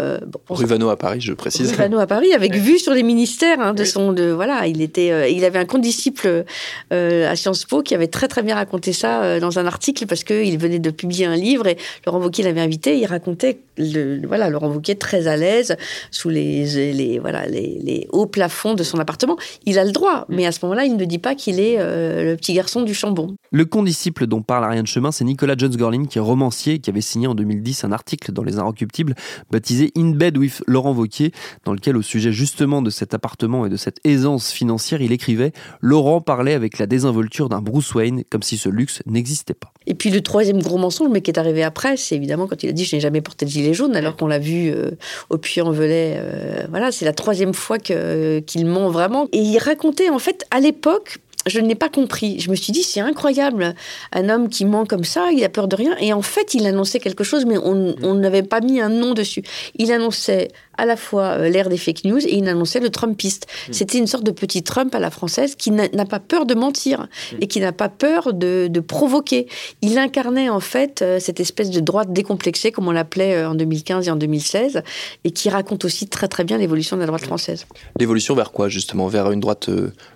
rue 0.48 0.66
Vanneau 0.66 0.90
à 0.90 0.96
Paris, 0.96 1.20
je 1.20 1.32
précise. 1.32 1.70
Rue 1.70 1.76
Vanneau 1.76 1.98
à 1.98 2.06
Paris, 2.06 2.32
avec 2.32 2.54
vue 2.54 2.78
sur 2.78 2.94
les 2.94 3.02
ministères 3.02 3.60
hein, 3.60 3.74
de 3.74 3.84
son. 3.84 4.12
De, 4.12 4.30
voilà, 4.30 4.66
il, 4.66 4.82
était, 4.82 5.32
il 5.32 5.44
avait 5.44 5.58
un 5.58 5.64
condisciple 5.64 6.41
à 6.90 7.36
Sciences 7.36 7.64
Po 7.64 7.82
qui 7.82 7.94
avait 7.94 8.08
très 8.08 8.28
très 8.28 8.42
bien 8.42 8.54
raconté 8.54 8.92
ça 8.92 9.22
euh, 9.22 9.40
dans 9.40 9.58
un 9.58 9.66
article 9.66 10.06
parce 10.06 10.24
qu'il 10.24 10.58
venait 10.58 10.78
de 10.78 10.90
publier 10.90 11.26
un 11.26 11.36
livre 11.36 11.66
et 11.66 11.76
Laurent 12.06 12.20
Wauquiez 12.20 12.44
l'avait 12.44 12.60
invité. 12.60 12.98
Il 12.98 13.06
racontait 13.06 13.60
le, 13.76 14.26
voilà 14.26 14.50
Laurent 14.50 14.68
Wauquiez 14.68 14.96
très 14.96 15.26
à 15.26 15.36
l'aise 15.36 15.76
sous 16.10 16.28
les, 16.28 16.92
les 16.92 17.18
voilà 17.18 17.46
les, 17.46 18.08
hauts 18.12 18.26
plafonds 18.26 18.74
de 18.74 18.82
son 18.82 18.98
appartement. 18.98 19.36
Il 19.66 19.78
a 19.78 19.84
le 19.84 19.92
droit, 19.92 20.26
mais 20.28 20.46
à 20.46 20.52
ce 20.52 20.60
moment-là, 20.64 20.84
il 20.84 20.96
ne 20.96 21.04
dit 21.04 21.18
pas 21.18 21.34
qu'il 21.34 21.60
est 21.60 21.76
euh, 21.78 22.24
le 22.24 22.36
petit 22.36 22.54
garçon 22.54 22.82
du 22.82 22.94
Chambon. 22.94 23.36
Le 23.50 23.64
condisciple 23.64 24.26
dont 24.26 24.42
parle 24.42 24.64
Ariane 24.64 24.86
Chemin, 24.86 25.12
c'est 25.12 25.24
Nicolas 25.24 25.54
Jones 25.56 25.76
Gorlin 25.76 26.04
qui 26.04 26.18
est 26.18 26.20
romancier 26.20 26.78
qui 26.78 26.90
avait 26.90 27.00
signé 27.00 27.26
en 27.26 27.34
2010 27.34 27.84
un 27.84 27.92
article 27.92 28.32
dans 28.32 28.42
Les 28.42 28.58
Inrecuptibles 28.58 29.14
baptisé 29.50 29.92
In 29.96 30.10
Bed 30.10 30.38
with 30.38 30.62
Laurent 30.66 30.92
Wauquiez, 30.92 31.32
dans 31.64 31.72
lequel 31.72 31.96
au 31.96 32.02
sujet 32.02 32.32
justement 32.32 32.82
de 32.82 32.90
cet 32.90 33.14
appartement 33.14 33.66
et 33.66 33.68
de 33.68 33.76
cette 33.76 33.98
aisance 34.04 34.50
financière, 34.50 35.00
il 35.02 35.12
écrivait 35.12 35.52
Laurent 35.80 36.20
parlait 36.36 36.54
avec 36.54 36.78
la 36.78 36.86
désinvolture 36.86 37.50
d'un 37.50 37.60
Bruce 37.60 37.94
Wayne, 37.94 38.24
comme 38.30 38.42
si 38.42 38.56
ce 38.56 38.70
luxe 38.70 39.02
n'existait 39.04 39.52
pas. 39.52 39.70
Et 39.86 39.92
puis 39.92 40.08
le 40.08 40.22
troisième 40.22 40.62
gros 40.62 40.78
mensonge, 40.78 41.10
mais 41.10 41.20
qui 41.20 41.30
est 41.30 41.38
arrivé 41.38 41.62
après, 41.62 41.98
c'est 41.98 42.14
évidemment 42.14 42.46
quand 42.46 42.62
il 42.62 42.70
a 42.70 42.72
dit 42.72 42.86
je 42.86 42.96
n'ai 42.96 43.00
jamais 43.00 43.20
porté 43.20 43.44
de 43.44 43.50
gilet 43.50 43.74
jaune, 43.74 43.94
alors 43.94 44.16
qu'on 44.16 44.28
l'a 44.28 44.38
vu 44.38 44.70
euh, 44.70 44.92
au 45.28 45.36
Puy-en-Velay. 45.36 46.16
Euh, 46.16 46.66
voilà, 46.70 46.90
c'est 46.90 47.04
la 47.04 47.12
troisième 47.12 47.52
fois 47.52 47.78
qu'il 47.78 48.66
ment 48.66 48.88
vraiment. 48.88 49.28
Et 49.32 49.40
il 49.40 49.58
racontait 49.58 50.08
en 50.08 50.18
fait 50.18 50.46
à 50.50 50.60
l'époque 50.60 51.18
je 51.46 51.58
ne 51.58 51.66
l'ai 51.66 51.74
pas 51.74 51.88
compris. 51.88 52.38
Je 52.38 52.50
me 52.50 52.54
suis 52.54 52.72
dit, 52.72 52.84
c'est 52.84 53.00
incroyable, 53.00 53.74
un 54.12 54.28
homme 54.28 54.48
qui 54.48 54.64
ment 54.64 54.86
comme 54.86 55.02
ça, 55.02 55.32
il 55.32 55.42
a 55.42 55.48
peur 55.48 55.66
de 55.66 55.74
rien. 55.74 55.96
Et 56.00 56.12
en 56.12 56.22
fait, 56.22 56.54
il 56.54 56.64
annonçait 56.66 57.00
quelque 57.00 57.24
chose, 57.24 57.46
mais 57.46 57.58
on 57.58 58.14
n'avait 58.14 58.44
pas 58.44 58.60
mis 58.60 58.80
un 58.80 58.88
nom 58.88 59.12
dessus. 59.12 59.42
Il 59.76 59.90
annonçait 59.90 60.52
à 60.78 60.86
la 60.86 60.96
fois 60.96 61.38
euh, 61.38 61.48
l'ère 61.48 61.68
des 61.68 61.76
fake 61.76 62.04
news 62.04 62.18
et 62.18 62.36
il 62.36 62.48
annonçait 62.48 62.80
le 62.80 62.90
Trumpiste. 62.90 63.46
Hmm. 63.68 63.72
C'était 63.72 63.98
une 63.98 64.06
sorte 64.06 64.24
de 64.24 64.30
petit 64.30 64.62
Trump 64.62 64.94
à 64.94 64.98
la 64.98 65.10
française 65.10 65.54
qui 65.54 65.70
n'a 65.70 66.04
pas 66.04 66.20
peur 66.20 66.46
de 66.46 66.54
mentir 66.54 67.08
hmm. 67.32 67.36
et 67.40 67.46
qui 67.46 67.60
n'a 67.60 67.72
pas 67.72 67.88
peur 67.88 68.32
de, 68.32 68.68
provoquer. 68.86 69.46
Il 69.80 69.98
incarnait 69.98 70.48
en 70.48 70.60
fait 70.60 71.02
euh, 71.02 71.20
cette 71.20 71.40
espèce 71.40 71.70
de 71.70 71.80
droite 71.80 72.12
décomplexée, 72.12 72.72
comme 72.72 72.88
on 72.88 72.92
l'appelait 72.92 73.36
euh, 73.36 73.50
en 73.50 73.54
2015 73.54 74.08
et 74.08 74.10
en 74.10 74.16
2016, 74.16 74.82
et 75.24 75.30
qui 75.30 75.48
raconte 75.50 75.84
aussi 75.84 76.08
très 76.08 76.28
très 76.28 76.44
bien 76.44 76.58
l'évolution 76.58 76.96
de 76.96 77.00
la 77.02 77.06
droite 77.06 77.24
française. 77.24 77.66
L'évolution 77.98 78.34
vers 78.34 78.50
quoi 78.50 78.68
justement? 78.68 79.06
Vers 79.08 79.30
une 79.30 79.40
droite 79.40 79.70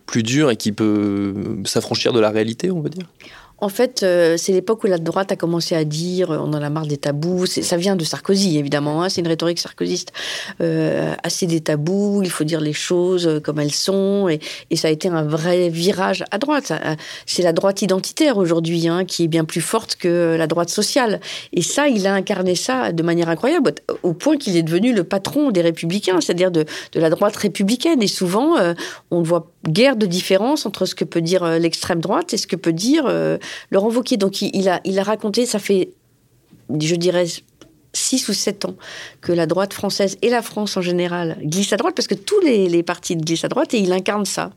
plus 0.07 0.23
dure 0.23 0.51
et 0.51 0.57
qui 0.57 0.73
peut 0.73 1.35
s'affranchir 1.65 2.13
de 2.13 2.21
la 2.21 2.31
réalité, 2.31 2.71
on 2.71 2.81
va 2.81 2.89
dire? 2.89 3.07
En 3.59 3.71
fait, 3.71 4.03
euh, 4.03 4.37
c'est 4.37 4.53
l'époque 4.53 4.85
où 4.85 4.87
la 4.87 4.99
droite 4.99 5.33
a 5.33 5.37
commencé 5.37 5.75
à 5.75 5.85
dire 5.85 6.31
euh, 6.31 6.39
on 6.39 6.53
en 6.53 6.63
a 6.63 6.69
marre 6.69 6.87
des 6.87 6.99
tabous. 6.99 7.47
Ça 7.47 7.77
vient 7.77 7.97
de 7.97 8.05
Sarkozy, 8.05 8.59
évidemment. 8.59 9.03
Hein, 9.03 9.09
c'est 9.09 9.23
une 9.23 9.29
rhétorique 9.29 9.59
sarkozyste. 9.59 10.13
Euh, 10.61 11.15
assez 11.23 11.47
des 11.47 11.61
tabous, 11.61 12.21
il 12.23 12.31
faut 12.31 12.45
dire 12.45 12.61
les 12.61 12.75
choses 12.75 13.41
comme 13.43 13.59
elles 13.59 13.73
sont. 13.73 14.29
Et, 14.29 14.41
ça 14.77 14.89
a 14.89 14.91
été 14.91 15.09
un 15.09 15.23
vrai 15.23 15.71
virage 15.71 16.23
à 16.31 16.37
droite. 16.37 16.71
C'est 17.25 17.43
la 17.43 17.55
droite 17.55 17.81
identitaire 17.81 18.37
aujourd'hui 18.37 18.89
hein, 18.89 19.07
qui 19.07 19.25
est 19.25 19.29
bien 19.29 19.45
plus 19.45 19.63
forte 19.63 19.97
que 19.97 20.37
la 20.39 20.47
droite 20.47 20.69
sociale. 20.69 21.21
Et 21.55 21.63
ça, 21.63 21.89
il 21.89 22.07
a 22.07 22.13
incarné 22.13 22.55
ça 22.55 22.93
de 22.93 23.03
manière 23.03 23.31
incroyable, 23.31 23.73
au 24.03 24.13
point 24.13 24.37
qu'il 24.37 24.57
est 24.59 24.63
devenu 24.63 24.93
le 24.93 25.03
patron 25.03 25.51
des 25.51 25.63
républicains, 25.63 26.21
c'est-à-dire 26.21 26.51
de, 26.51 26.67
la 26.95 27.09
droite 27.09 27.37
républicaine. 27.37 28.03
Et 28.03 28.07
souvent, 28.07 28.57
on 29.11 29.21
ne 29.21 29.25
voit 29.25 29.51
guère 29.69 29.97
de 29.97 30.07
différence 30.07 30.67
entre 30.67 30.87
ce 30.87 30.95
que 30.95 31.05
peut 31.05 31.21
dire 31.21 31.45
l'extrême 31.59 32.01
droite 32.01 32.35
et 32.35 32.37
ce 32.37 32.47
que 32.47 32.57
peut 32.57 32.73
dire 32.73 33.05
Laurent 33.71 33.91
Wauquiez, 33.91 34.17
donc 34.17 34.43
il, 34.43 34.69
a, 34.69 34.81
il 34.85 34.99
a 34.99 35.03
raconté, 35.03 35.47
ça 35.47 35.59
fait, 35.59 35.91
je 36.81 36.95
dirais, 36.95 37.27
6 37.93 38.29
ou 38.29 38.33
7 38.33 38.67
ans 38.67 38.77
que 39.21 39.33
la 39.33 39.47
droite 39.47 39.73
française 39.73 40.19
et 40.23 40.31
la 40.31 40.43
France 40.43 40.77
en 40.77 40.83
général 40.83 41.39
glissent 41.43 41.73
à 41.73 41.77
droite, 41.77 41.95
parce 41.95 42.09
que 42.09 42.15
tous 42.15 42.41
les, 42.41 42.69
les 42.69 42.83
partis 42.83 43.17
glissent 43.17 43.45
à 43.45 43.49
droite, 43.49 43.75
et 43.75 43.79
il 43.79 43.93
incarne 43.93 44.25
ça. 44.25 44.53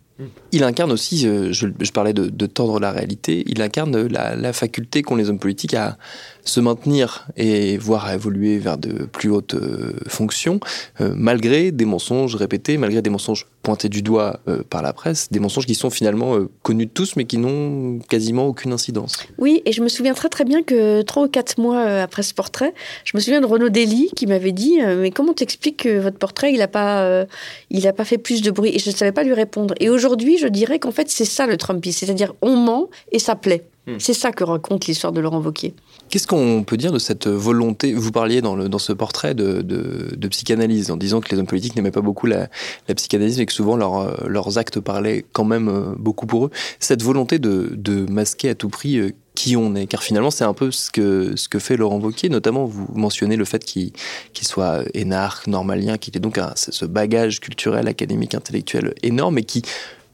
Il 0.51 0.63
incarne 0.63 0.91
aussi, 0.91 1.27
euh, 1.27 1.53
je, 1.53 1.91
parlais 1.91 2.13
de, 2.13 2.45
tordre 2.45 2.79
la 2.79 2.91
réalité, 2.91 3.43
il 3.47 3.61
incarne 3.61 4.07
la, 4.07 4.53
faculté 4.53 5.03
qu'ont 5.03 5.15
les 5.15 5.29
hommes 5.29 5.39
politiques 5.39 5.75
à 5.75 5.97
se 6.43 6.59
maintenir 6.59 7.27
et 7.37 7.77
voire 7.77 8.05
à 8.05 8.15
évoluer 8.15 8.57
vers 8.57 8.77
de 8.77 9.05
plus 9.05 9.29
hautes 9.29 9.53
euh, 9.53 9.93
fonctions, 10.07 10.59
euh, 10.99 11.13
malgré 11.15 11.71
des 11.71 11.85
mensonges 11.85 12.35
répétés, 12.35 12.77
malgré 12.77 13.01
des 13.01 13.11
mensonges 13.11 13.45
pointés 13.61 13.89
du 13.89 14.01
doigt 14.01 14.39
par 14.69 14.81
la 14.81 14.93
presse, 14.93 15.29
des 15.31 15.39
mensonges 15.39 15.65
qui 15.65 15.75
sont 15.75 15.89
finalement 15.89 16.37
connus 16.63 16.85
de 16.85 16.91
tous 16.91 17.17
mais 17.17 17.25
qui 17.25 17.37
n'ont 17.37 17.99
quasiment 18.07 18.47
aucune 18.47 18.71
incidence. 18.71 19.17
Oui, 19.37 19.61
et 19.65 19.73
je 19.73 19.81
me 19.81 19.89
souviens 19.89 20.13
très 20.13 20.29
très 20.29 20.45
bien 20.45 20.63
que 20.63 21.01
trois 21.01 21.25
ou 21.25 21.27
quatre 21.27 21.59
mois 21.59 21.83
après 21.83 22.23
ce 22.23 22.33
portrait, 22.33 22.73
je 23.03 23.11
me 23.15 23.19
souviens 23.21 23.41
de 23.41 23.45
Renaud 23.45 23.67
Dely 23.67 24.11
qui 24.15 24.27
m'avait 24.27 24.53
dit 24.53 24.77
Mais 24.97 25.11
comment 25.11 25.33
t'expliques 25.33 25.83
que 25.83 25.99
votre 25.99 26.17
portrait, 26.17 26.53
il 26.53 26.59
n'a 26.59 26.69
pas, 26.69 27.25
il 27.69 27.85
a 27.85 27.93
pas 27.93 28.05
fait 28.05 28.17
plus 28.17 28.41
de 28.41 28.49
bruit? 28.49 28.71
Et 28.73 28.79
je 28.79 28.89
ne 28.89 28.95
savais 28.95 29.11
pas 29.11 29.23
lui 29.23 29.33
répondre. 29.33 29.75
Et 29.81 29.89
aujourd'hui, 29.89 30.08
aujourd'hui, 30.09 30.39
je 30.39 30.47
dirais 30.47 30.79
qu'en 30.79 30.91
fait, 30.91 31.07
c'est 31.09 31.25
ça 31.25 31.45
le 31.45 31.55
Trumpisme, 31.55 32.07
c'est-à-dire 32.07 32.33
on 32.41 32.55
ment 32.55 32.89
et 33.11 33.19
ça 33.19 33.35
plaît. 33.35 33.63
Hmm. 33.85 33.97
C'est 33.99 34.15
ça 34.15 34.31
que 34.31 34.43
raconte 34.43 34.87
l'histoire 34.87 35.13
de 35.13 35.21
Laurent 35.21 35.39
Wauquiez. 35.39 35.75
Qu'est-ce 36.09 36.25
qu'on 36.25 36.63
peut 36.63 36.77
dire 36.77 36.91
de 36.91 36.97
cette 36.97 37.27
volonté? 37.27 37.93
Vous 37.93 38.11
parliez 38.11 38.41
dans, 38.41 38.55
le, 38.55 38.69
dans 38.69 38.79
ce 38.79 38.91
portrait 38.91 39.35
de, 39.35 39.61
de, 39.61 40.27
psychanalyse 40.27 40.89
en 40.89 40.97
disant 40.97 41.21
que 41.21 41.29
les 41.29 41.39
hommes 41.39 41.47
politiques 41.47 41.75
n'aimaient 41.75 41.91
pas 41.91 42.01
beaucoup 42.01 42.25
la, 42.25 42.49
la, 42.87 42.95
psychanalyse 42.95 43.39
et 43.39 43.45
que 43.45 43.53
souvent 43.53 43.77
leur, 43.77 44.27
leurs 44.27 44.57
actes 44.57 44.79
parlaient 44.79 45.25
quand 45.31 45.43
même 45.43 45.69
euh, 45.69 45.93
beaucoup 45.97 46.25
pour 46.25 46.47
eux. 46.47 46.51
Cette 46.79 47.03
volonté 47.03 47.37
de, 47.37 47.71
de 47.75 48.11
masquer 48.11 48.49
à 48.49 48.55
tout 48.55 48.69
prix 48.69 48.97
euh, 48.97 49.11
qui 49.39 49.55
on 49.55 49.73
est. 49.75 49.87
Car 49.87 50.03
finalement, 50.03 50.31
c'est 50.31 50.43
un 50.43 50.53
peu 50.53 50.69
ce 50.71 50.91
que, 50.91 51.35
ce 51.35 51.47
que 51.47 51.59
fait 51.59 51.77
Laurent 51.77 51.99
Wauquiez. 51.99 52.29
Notamment, 52.29 52.65
vous 52.65 52.87
mentionnez 52.93 53.37
le 53.37 53.45
fait 53.45 53.63
qu'il 53.63 53.93
soit 54.41 54.83
énarque, 54.93 55.47
normalien, 55.47 55.97
qu'il 55.97 56.17
ait 56.17 56.19
donc 56.19 56.39
ce 56.55 56.85
bagage 56.85 57.39
culturel, 57.39 57.87
académique, 57.87 58.35
intellectuel 58.35 58.93
énorme 59.01 59.37
et 59.37 59.43
qui 59.43 59.63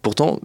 Pourtant, 0.06 0.40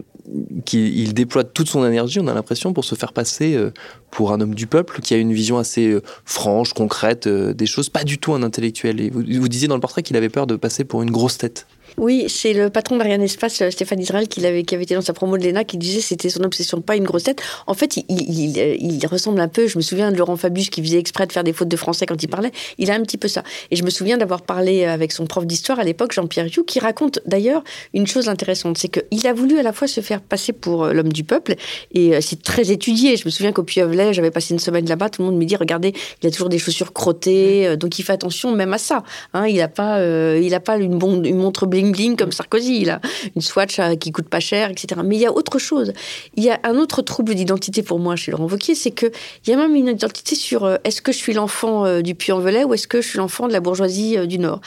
il 0.72 1.12
déploie 1.12 1.44
toute 1.44 1.68
son 1.68 1.84
énergie, 1.84 2.18
on 2.18 2.28
a 2.28 2.32
l'impression, 2.32 2.72
pour 2.72 2.86
se 2.86 2.94
faire 2.94 3.12
passer 3.12 3.54
euh, 3.54 3.74
pour 4.10 4.32
un 4.32 4.40
homme 4.40 4.54
du 4.54 4.66
peuple 4.66 5.02
qui 5.02 5.12
a 5.12 5.18
une 5.18 5.34
vision 5.34 5.58
assez 5.58 5.86
euh, 5.86 6.00
franche, 6.24 6.72
concrète 6.72 7.26
euh, 7.26 7.52
des 7.52 7.66
choses, 7.66 7.90
pas 7.90 8.02
du 8.02 8.16
tout 8.16 8.32
un 8.32 8.42
intellectuel. 8.42 9.02
Et 9.02 9.10
vous, 9.10 9.22
vous 9.22 9.48
disiez 9.48 9.68
dans 9.68 9.74
le 9.74 9.82
portrait 9.82 10.02
qu'il 10.02 10.16
avait 10.16 10.30
peur 10.30 10.46
de 10.46 10.56
passer 10.56 10.84
pour 10.84 11.02
une 11.02 11.10
grosse 11.10 11.36
tête. 11.36 11.66
Oui, 11.96 12.26
c'est 12.28 12.52
le 12.52 12.70
patron 12.70 12.96
d'Ariane 12.96 13.22
Espace, 13.22 13.60
euh, 13.62 13.70
Stéphane 13.70 14.00
Israël, 14.00 14.28
qui, 14.28 14.44
avait, 14.44 14.62
qui 14.62 14.74
avait 14.74 14.84
été 14.84 14.94
dans 14.94 15.00
sa 15.00 15.12
promo 15.12 15.38
de 15.38 15.44
l'ENA, 15.44 15.64
qui 15.64 15.76
disait 15.76 16.00
que 16.00 16.04
c'était 16.04 16.30
son 16.30 16.42
obsession, 16.42 16.80
pas 16.80 16.96
une 16.96 17.04
grosse 17.04 17.24
tête. 17.24 17.42
En 17.66 17.74
fait, 17.74 17.96
il, 17.96 18.04
il, 18.08 19.06
ressemble 19.06 19.40
un 19.40 19.48
peu, 19.48 19.66
je 19.66 19.76
me 19.76 19.82
souviens 19.82 20.12
de 20.12 20.16
Laurent 20.16 20.36
Fabius 20.36 20.70
qui 20.70 20.82
faisait 20.82 20.98
exprès 20.98 21.26
de 21.26 21.32
faire 21.32 21.44
des 21.44 21.52
fautes 21.52 21.68
de 21.68 21.76
français 21.76 22.06
quand 22.06 22.22
il 22.22 22.28
parlait, 22.28 22.52
il 22.78 22.90
a 22.90 22.94
un 22.94 23.02
petit 23.02 23.18
peu 23.18 23.28
ça. 23.28 23.42
Et 23.70 23.76
je 23.76 23.82
me 23.82 23.90
souviens 23.90 24.18
d'avoir 24.18 24.42
parlé 24.42 24.84
avec 24.84 25.12
son 25.12 25.26
prof 25.26 25.46
d'histoire 25.46 25.78
à 25.78 25.84
l'époque, 25.84 26.12
Jean-Pierre 26.12 26.46
Rioux, 26.46 26.64
qui 26.64 26.78
raconte 26.78 27.20
d'ailleurs 27.26 27.62
une 27.94 28.06
chose 28.06 28.28
intéressante, 28.28 28.78
c'est 28.78 28.88
qu'il 28.88 29.26
a 29.26 29.32
voulu 29.32 29.58
à 29.58 29.62
la 29.62 29.72
fois 29.72 29.88
se 29.88 30.00
faire 30.00 30.20
passer 30.20 30.52
pour 30.52 30.84
euh, 30.84 30.92
l'homme 30.92 31.12
du 31.12 31.24
peuple, 31.24 31.56
et 31.92 32.14
euh, 32.14 32.20
c'est 32.20 32.42
très 32.42 32.70
étudié. 32.70 33.16
Je 33.16 33.24
me 33.24 33.30
souviens 33.30 33.52
qu'au 33.52 33.62
Puy-en-Velay, 33.62 34.12
j'avais 34.14 34.30
passé 34.30 34.54
une 34.54 34.60
semaine 34.60 34.86
là-bas, 34.86 35.10
tout 35.10 35.22
le 35.22 35.28
monde 35.28 35.38
me 35.38 35.44
dit, 35.44 35.56
regardez, 35.56 35.92
il 36.22 36.26
a 36.26 36.30
toujours 36.30 36.48
des 36.48 36.58
chaussures 36.58 36.92
crottées, 36.92 37.76
donc 37.76 37.98
il 37.98 38.02
fait 38.02 38.12
attention 38.12 38.54
même 38.54 38.72
à 38.72 38.78
ça. 38.78 39.02
Hein, 39.34 39.46
il 39.46 39.56
n'a 39.56 39.68
pas, 39.68 40.00
il 40.36 40.54
a 40.54 40.60
pas 40.60 40.76
une, 40.76 41.00
une 41.24 41.36
montre 41.36 41.66
bling-bling 41.90 42.16
comme 42.16 42.32
Sarkozy 42.32 42.80
il 42.80 42.90
a 42.90 43.00
une 43.34 43.42
Swatch 43.42 43.78
euh, 43.78 43.96
qui 43.96 44.12
coûte 44.12 44.28
pas 44.28 44.40
cher, 44.40 44.70
etc. 44.70 45.00
Mais 45.04 45.16
il 45.16 45.22
y 45.22 45.26
a 45.26 45.32
autre 45.32 45.58
chose. 45.58 45.92
Il 46.36 46.44
y 46.44 46.50
a 46.50 46.58
un 46.64 46.76
autre 46.76 47.02
trouble 47.02 47.34
d'identité 47.34 47.82
pour 47.82 47.98
moi 47.98 48.16
chez 48.16 48.30
Laurent 48.30 48.48
Wauquiez, 48.48 48.74
c'est 48.74 48.90
qu'il 48.90 49.10
y 49.46 49.52
a 49.52 49.56
même 49.56 49.74
une 49.74 49.88
identité 49.88 50.34
sur 50.34 50.64
euh, 50.64 50.76
est-ce 50.84 51.02
que 51.02 51.12
je 51.12 51.18
suis 51.18 51.32
l'enfant 51.32 51.84
euh, 51.84 52.00
du 52.00 52.14
Puy-en-Velay 52.14 52.64
ou 52.64 52.74
est-ce 52.74 52.88
que 52.88 53.00
je 53.00 53.08
suis 53.08 53.18
l'enfant 53.18 53.48
de 53.48 53.52
la 53.52 53.60
bourgeoisie 53.60 54.26
du 54.26 54.38
Nord? 54.38 54.60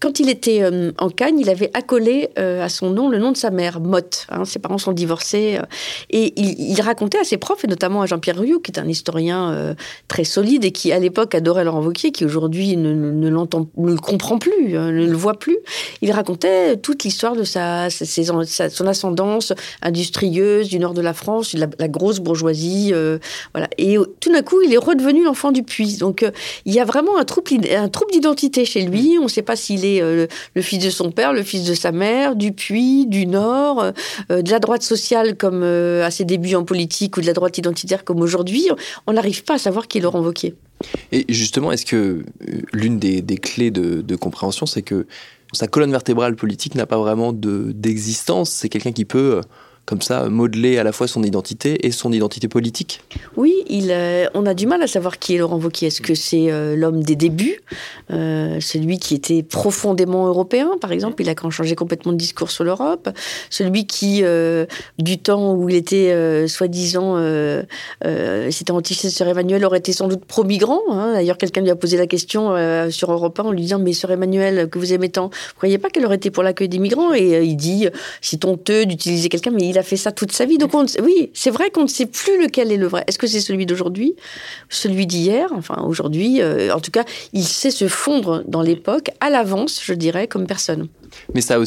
Quand 0.00 0.20
il 0.20 0.28
était 0.28 0.62
en 0.98 1.10
Cagne, 1.10 1.38
il 1.40 1.50
avait 1.50 1.70
accolé 1.74 2.30
à 2.36 2.68
son 2.68 2.90
nom 2.90 3.08
le 3.08 3.18
nom 3.18 3.32
de 3.32 3.36
sa 3.36 3.50
mère, 3.50 3.80
Motte. 3.80 4.26
Hein. 4.30 4.44
ses 4.44 4.58
parents 4.58 4.78
sont 4.78 4.92
divorcés. 4.92 5.58
et 6.10 6.32
il, 6.40 6.80
racontait 6.80 7.18
à 7.18 7.24
ses 7.24 7.36
profs, 7.36 7.64
et 7.64 7.66
notamment 7.66 8.02
à 8.02 8.06
Jean-Pierre 8.06 8.38
Rioux, 8.38 8.60
qui 8.60 8.70
est 8.70 8.78
un 8.78 8.88
historien 8.88 9.74
très 10.06 10.24
solide 10.24 10.64
et 10.64 10.72
qui, 10.72 10.92
à 10.92 10.98
l'époque, 10.98 11.34
adorait 11.34 11.64
Laurent 11.64 11.82
Wauquiez, 11.82 12.12
qui 12.12 12.24
aujourd'hui 12.24 12.76
ne, 12.76 13.28
l'entend, 13.28 13.66
ne 13.76 13.92
le 13.92 13.98
comprend 13.98 14.38
plus, 14.38 14.76
hein, 14.76 14.90
ne 14.92 15.06
le 15.06 15.16
voit 15.16 15.34
plus. 15.34 15.58
Il 16.02 16.12
racontait 16.12 16.57
toute 16.82 17.04
l'histoire 17.04 17.36
de 17.36 17.44
sa, 17.44 17.88
son 17.90 18.86
ascendance 18.86 19.52
industrieuse 19.82 20.68
du 20.68 20.78
nord 20.78 20.94
de 20.94 21.00
la 21.00 21.14
France, 21.14 21.54
la, 21.54 21.66
la 21.78 21.88
grosse 21.88 22.20
bourgeoisie. 22.20 22.90
Euh, 22.92 23.18
voilà. 23.54 23.68
Et 23.78 23.96
tout 24.20 24.32
d'un 24.32 24.42
coup, 24.42 24.60
il 24.62 24.72
est 24.72 24.78
redevenu 24.78 25.24
l'enfant 25.24 25.52
du 25.52 25.62
puits. 25.62 25.96
Donc, 25.96 26.22
euh, 26.22 26.30
il 26.64 26.74
y 26.74 26.80
a 26.80 26.84
vraiment 26.84 27.18
un 27.18 27.24
trouble, 27.24 27.48
un 27.70 27.88
trouble 27.88 28.12
d'identité 28.12 28.64
chez 28.64 28.82
lui. 28.82 29.16
On 29.18 29.24
ne 29.24 29.28
sait 29.28 29.42
pas 29.42 29.56
s'il 29.56 29.84
est 29.84 30.02
euh, 30.02 30.26
le 30.54 30.62
fils 30.62 30.84
de 30.84 30.90
son 30.90 31.10
père, 31.10 31.32
le 31.32 31.42
fils 31.42 31.64
de 31.64 31.74
sa 31.74 31.92
mère, 31.92 32.36
du 32.36 32.52
puits, 32.52 33.06
du 33.06 33.26
nord, 33.26 33.92
de 34.28 34.50
la 34.50 34.58
droite 34.58 34.82
sociale 34.82 35.36
comme 35.36 35.62
à 35.62 36.10
ses 36.10 36.24
débuts 36.24 36.54
en 36.54 36.64
politique 36.64 37.16
ou 37.16 37.20
de 37.20 37.26
la 37.26 37.32
droite 37.32 37.58
identitaire 37.58 38.04
comme 38.04 38.20
aujourd'hui. 38.20 38.68
On 39.06 39.12
n'arrive 39.12 39.44
pas 39.44 39.54
à 39.54 39.58
savoir 39.58 39.88
qui 39.88 39.98
est 39.98 40.00
Laurent 40.00 40.20
Wauquiez. 40.20 40.54
Et 41.12 41.24
justement, 41.28 41.72
est-ce 41.72 41.86
que 41.86 42.24
l'une 42.72 42.98
des, 42.98 43.22
clés 43.36 43.70
de 43.70 44.16
compréhension, 44.16 44.66
c'est 44.66 44.82
que 44.82 45.06
sa 45.52 45.66
colonne 45.66 45.90
vertébrale 45.90 46.36
politique 46.36 46.74
n'a 46.74 46.86
pas 46.86 46.98
vraiment 46.98 47.32
d'existence. 47.32 48.50
C'est 48.50 48.68
quelqu'un 48.68 48.92
qui 48.92 49.04
peut 49.04 49.36
euh, 49.36 49.40
comme 49.88 50.02
ça, 50.02 50.28
modeler 50.28 50.76
à 50.76 50.84
la 50.84 50.92
fois 50.92 51.08
son 51.08 51.22
identité 51.22 51.86
et 51.86 51.92
son 51.92 52.12
identité 52.12 52.46
politique 52.46 53.00
Oui, 53.38 53.54
il, 53.70 53.90
euh, 53.90 54.26
on 54.34 54.44
a 54.44 54.52
du 54.52 54.66
mal 54.66 54.82
à 54.82 54.86
savoir 54.86 55.18
qui 55.18 55.34
est 55.34 55.38
Laurent 55.38 55.56
Wauquiez. 55.58 55.88
Est-ce 55.88 56.02
que 56.02 56.14
c'est 56.14 56.52
euh, 56.52 56.76
l'homme 56.76 57.02
des 57.02 57.16
débuts, 57.16 57.62
euh, 58.10 58.60
celui 58.60 58.98
qui 58.98 59.14
était 59.14 59.42
profondément 59.42 60.26
européen, 60.26 60.72
par 60.78 60.92
exemple, 60.92 61.22
il 61.22 61.30
a 61.30 61.34
quand 61.34 61.48
changé 61.48 61.74
complètement 61.74 62.12
de 62.12 62.18
discours 62.18 62.50
sur 62.50 62.64
l'Europe, 62.64 63.08
celui 63.48 63.86
qui, 63.86 64.22
du 64.98 65.18
temps 65.18 65.54
où 65.54 65.70
il 65.70 65.74
était 65.74 66.46
soi-disant, 66.48 67.16
c'était 68.50 68.72
anti 68.72 68.94
Sœur 68.94 69.28
Emmanuel, 69.28 69.64
aurait 69.64 69.78
été 69.78 69.94
sans 69.94 70.08
doute 70.08 70.26
pro-migrant. 70.26 70.82
Hein. 70.90 71.14
D'ailleurs, 71.14 71.38
quelqu'un 71.38 71.62
lui 71.62 71.70
a 71.70 71.76
posé 71.76 71.96
la 71.96 72.06
question 72.06 72.54
sur 72.90 73.10
Europe 73.10 73.40
1 73.40 73.44
en 73.44 73.52
lui 73.52 73.62
disant 73.62 73.78
Mais 73.78 73.94
Sœur 73.94 74.10
Emmanuel, 74.10 74.68
que 74.68 74.78
vous 74.78 74.92
aimez 74.92 75.08
tant, 75.08 75.28
vous 75.28 75.54
croyez 75.56 75.78
pas 75.78 75.88
qu'elle 75.88 76.04
aurait 76.04 76.16
été 76.16 76.30
pour 76.30 76.42
l'accueil 76.42 76.68
des 76.68 76.78
migrants? 76.78 77.14
Et 77.14 77.42
il 77.44 77.56
dit 77.56 77.88
C'est 78.20 78.44
honteux 78.44 78.84
d'utiliser 78.84 79.30
quelqu'un, 79.30 79.50
mais 79.50 79.66
il 79.66 79.77
a 79.78 79.82
fait 79.82 79.96
ça 79.96 80.12
toute 80.12 80.32
sa 80.32 80.44
vie. 80.44 80.58
Donc 80.58 80.72
oui, 81.02 81.30
c'est 81.34 81.50
vrai 81.50 81.70
qu'on 81.70 81.82
ne 81.82 81.88
sait 81.88 82.06
plus 82.06 82.40
lequel 82.42 82.72
est 82.72 82.76
le 82.76 82.86
vrai. 82.86 83.04
Est-ce 83.06 83.18
que 83.18 83.26
c'est 83.26 83.40
celui 83.40 83.66
d'aujourd'hui, 83.66 84.14
celui 84.68 85.06
d'hier 85.06 85.48
Enfin, 85.52 85.82
aujourd'hui, 85.86 86.40
euh, 86.42 86.74
en 86.74 86.80
tout 86.80 86.90
cas, 86.90 87.04
il 87.32 87.44
sait 87.44 87.70
se 87.70 87.88
fondre 87.88 88.42
dans 88.46 88.62
l'époque 88.62 89.10
à 89.20 89.30
l'avance, 89.30 89.80
je 89.82 89.94
dirais, 89.94 90.26
comme 90.28 90.46
personne. 90.46 90.88
Mais 91.34 91.40
ça 91.40 91.58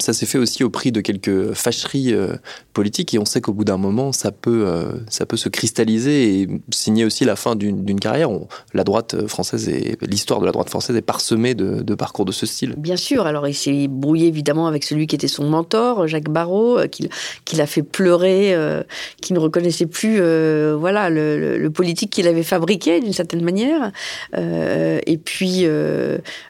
ça 0.00 0.12
s'est 0.12 0.26
fait 0.26 0.38
aussi 0.38 0.64
au 0.64 0.70
prix 0.70 0.92
de 0.92 1.00
quelques 1.00 1.52
fâcheries 1.52 2.12
euh, 2.12 2.34
politiques 2.72 3.14
et 3.14 3.18
on 3.18 3.24
sait 3.24 3.40
qu'au 3.40 3.52
bout 3.52 3.64
d'un 3.64 3.76
moment, 3.76 4.12
ça 4.12 4.32
peut, 4.32 4.64
euh, 4.66 4.92
ça 5.08 5.26
peut 5.26 5.36
se 5.36 5.48
cristalliser 5.48 6.40
et 6.40 6.48
signer 6.72 7.04
aussi 7.04 7.24
la 7.24 7.36
fin 7.36 7.56
d'une 7.56 8.00
carrière. 8.00 8.30
la 8.72 8.84
droite 8.84 9.26
française 9.26 9.68
et 9.68 9.96
l'histoire 10.02 10.40
de 10.40 10.46
la 10.46 10.52
droite 10.52 10.70
française 10.70 10.96
est 10.96 11.02
parsemée 11.02 11.54
de, 11.54 11.94
parcours 11.94 12.24
de 12.24 12.32
ce 12.32 12.46
style. 12.46 12.74
Bien 12.76 12.96
sûr. 12.96 13.26
Alors 13.26 13.46
il 13.46 13.54
s'est 13.54 13.86
brouillé 13.88 14.26
évidemment 14.26 14.66
avec 14.66 14.84
celui 14.84 15.06
qui 15.06 15.14
était 15.14 15.28
son 15.28 15.44
mentor, 15.44 16.08
Jacques 16.08 16.30
Barrault, 16.30 16.78
euh, 16.78 16.86
qui, 16.86 17.08
l'a 17.56 17.66
fait 17.66 17.82
pleurer, 17.82 18.56
qui 19.20 19.32
ne 19.32 19.38
reconnaissait 19.38 19.86
plus, 19.86 20.18
voilà, 20.74 21.08
le, 21.10 21.68
politique 21.68 22.10
qu'il 22.10 22.26
avait 22.26 22.42
fabriqué 22.42 23.00
d'une 23.00 23.12
certaine 23.12 23.42
manière. 23.42 23.92
et 24.36 25.18
puis 25.24 25.66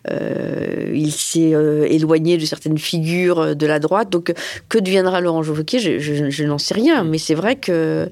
il 0.08 1.12
s'est 1.12 1.54
éloigné 1.90 2.33
de 2.38 2.46
certaines 2.46 2.78
figures 2.78 3.40
euh, 3.40 3.54
de 3.54 3.66
la 3.66 3.78
droite. 3.78 4.10
Donc, 4.10 4.32
que 4.68 4.78
deviendra 4.78 5.20
Laurent 5.20 5.42
Wauquiez 5.42 5.78
je, 5.78 6.30
je, 6.30 6.44
n'en 6.44 6.58
sais 6.58 6.74
rien, 6.74 7.04
mais 7.04 7.18
c'est 7.18 7.34
vrai 7.34 7.56
que 7.56 8.08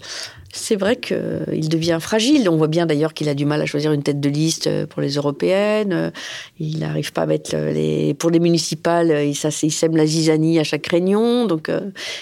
C'est 0.53 0.77
vrai 0.77 0.97
qu'il 0.97 1.69
devient 1.69 1.99
fragile. 2.01 2.49
On 2.51 2.57
voit 2.57 2.69
bien 2.69 2.85
d'ailleurs 2.85 3.15
qu'il 3.15 3.29
a 3.31 3.35
du 3.35 3.47
mal 3.47 3.63
à 3.63 3.67
choisir 3.67 3.93
une 3.93 4.03
tête 4.03 4.21
de 4.21 4.29
liste 4.29 4.69
pour 4.87 5.01
les 5.01 5.13
européennes. 5.15 6.13
Il 6.61 6.81
n'arrive 6.81 7.13
pas 7.13 7.23
à 7.23 7.27
mettre 7.27 7.57
les. 7.57 8.13
Pour 8.15 8.31
les 8.31 8.39
municipales, 8.39 9.25
il, 9.25 9.35
sème 9.35 9.97
la 9.97 10.05
zizanie 10.05 10.59
à 10.59 10.65
chaque 10.65 10.87
réunion. 10.87 11.47
Donc, 11.47 11.71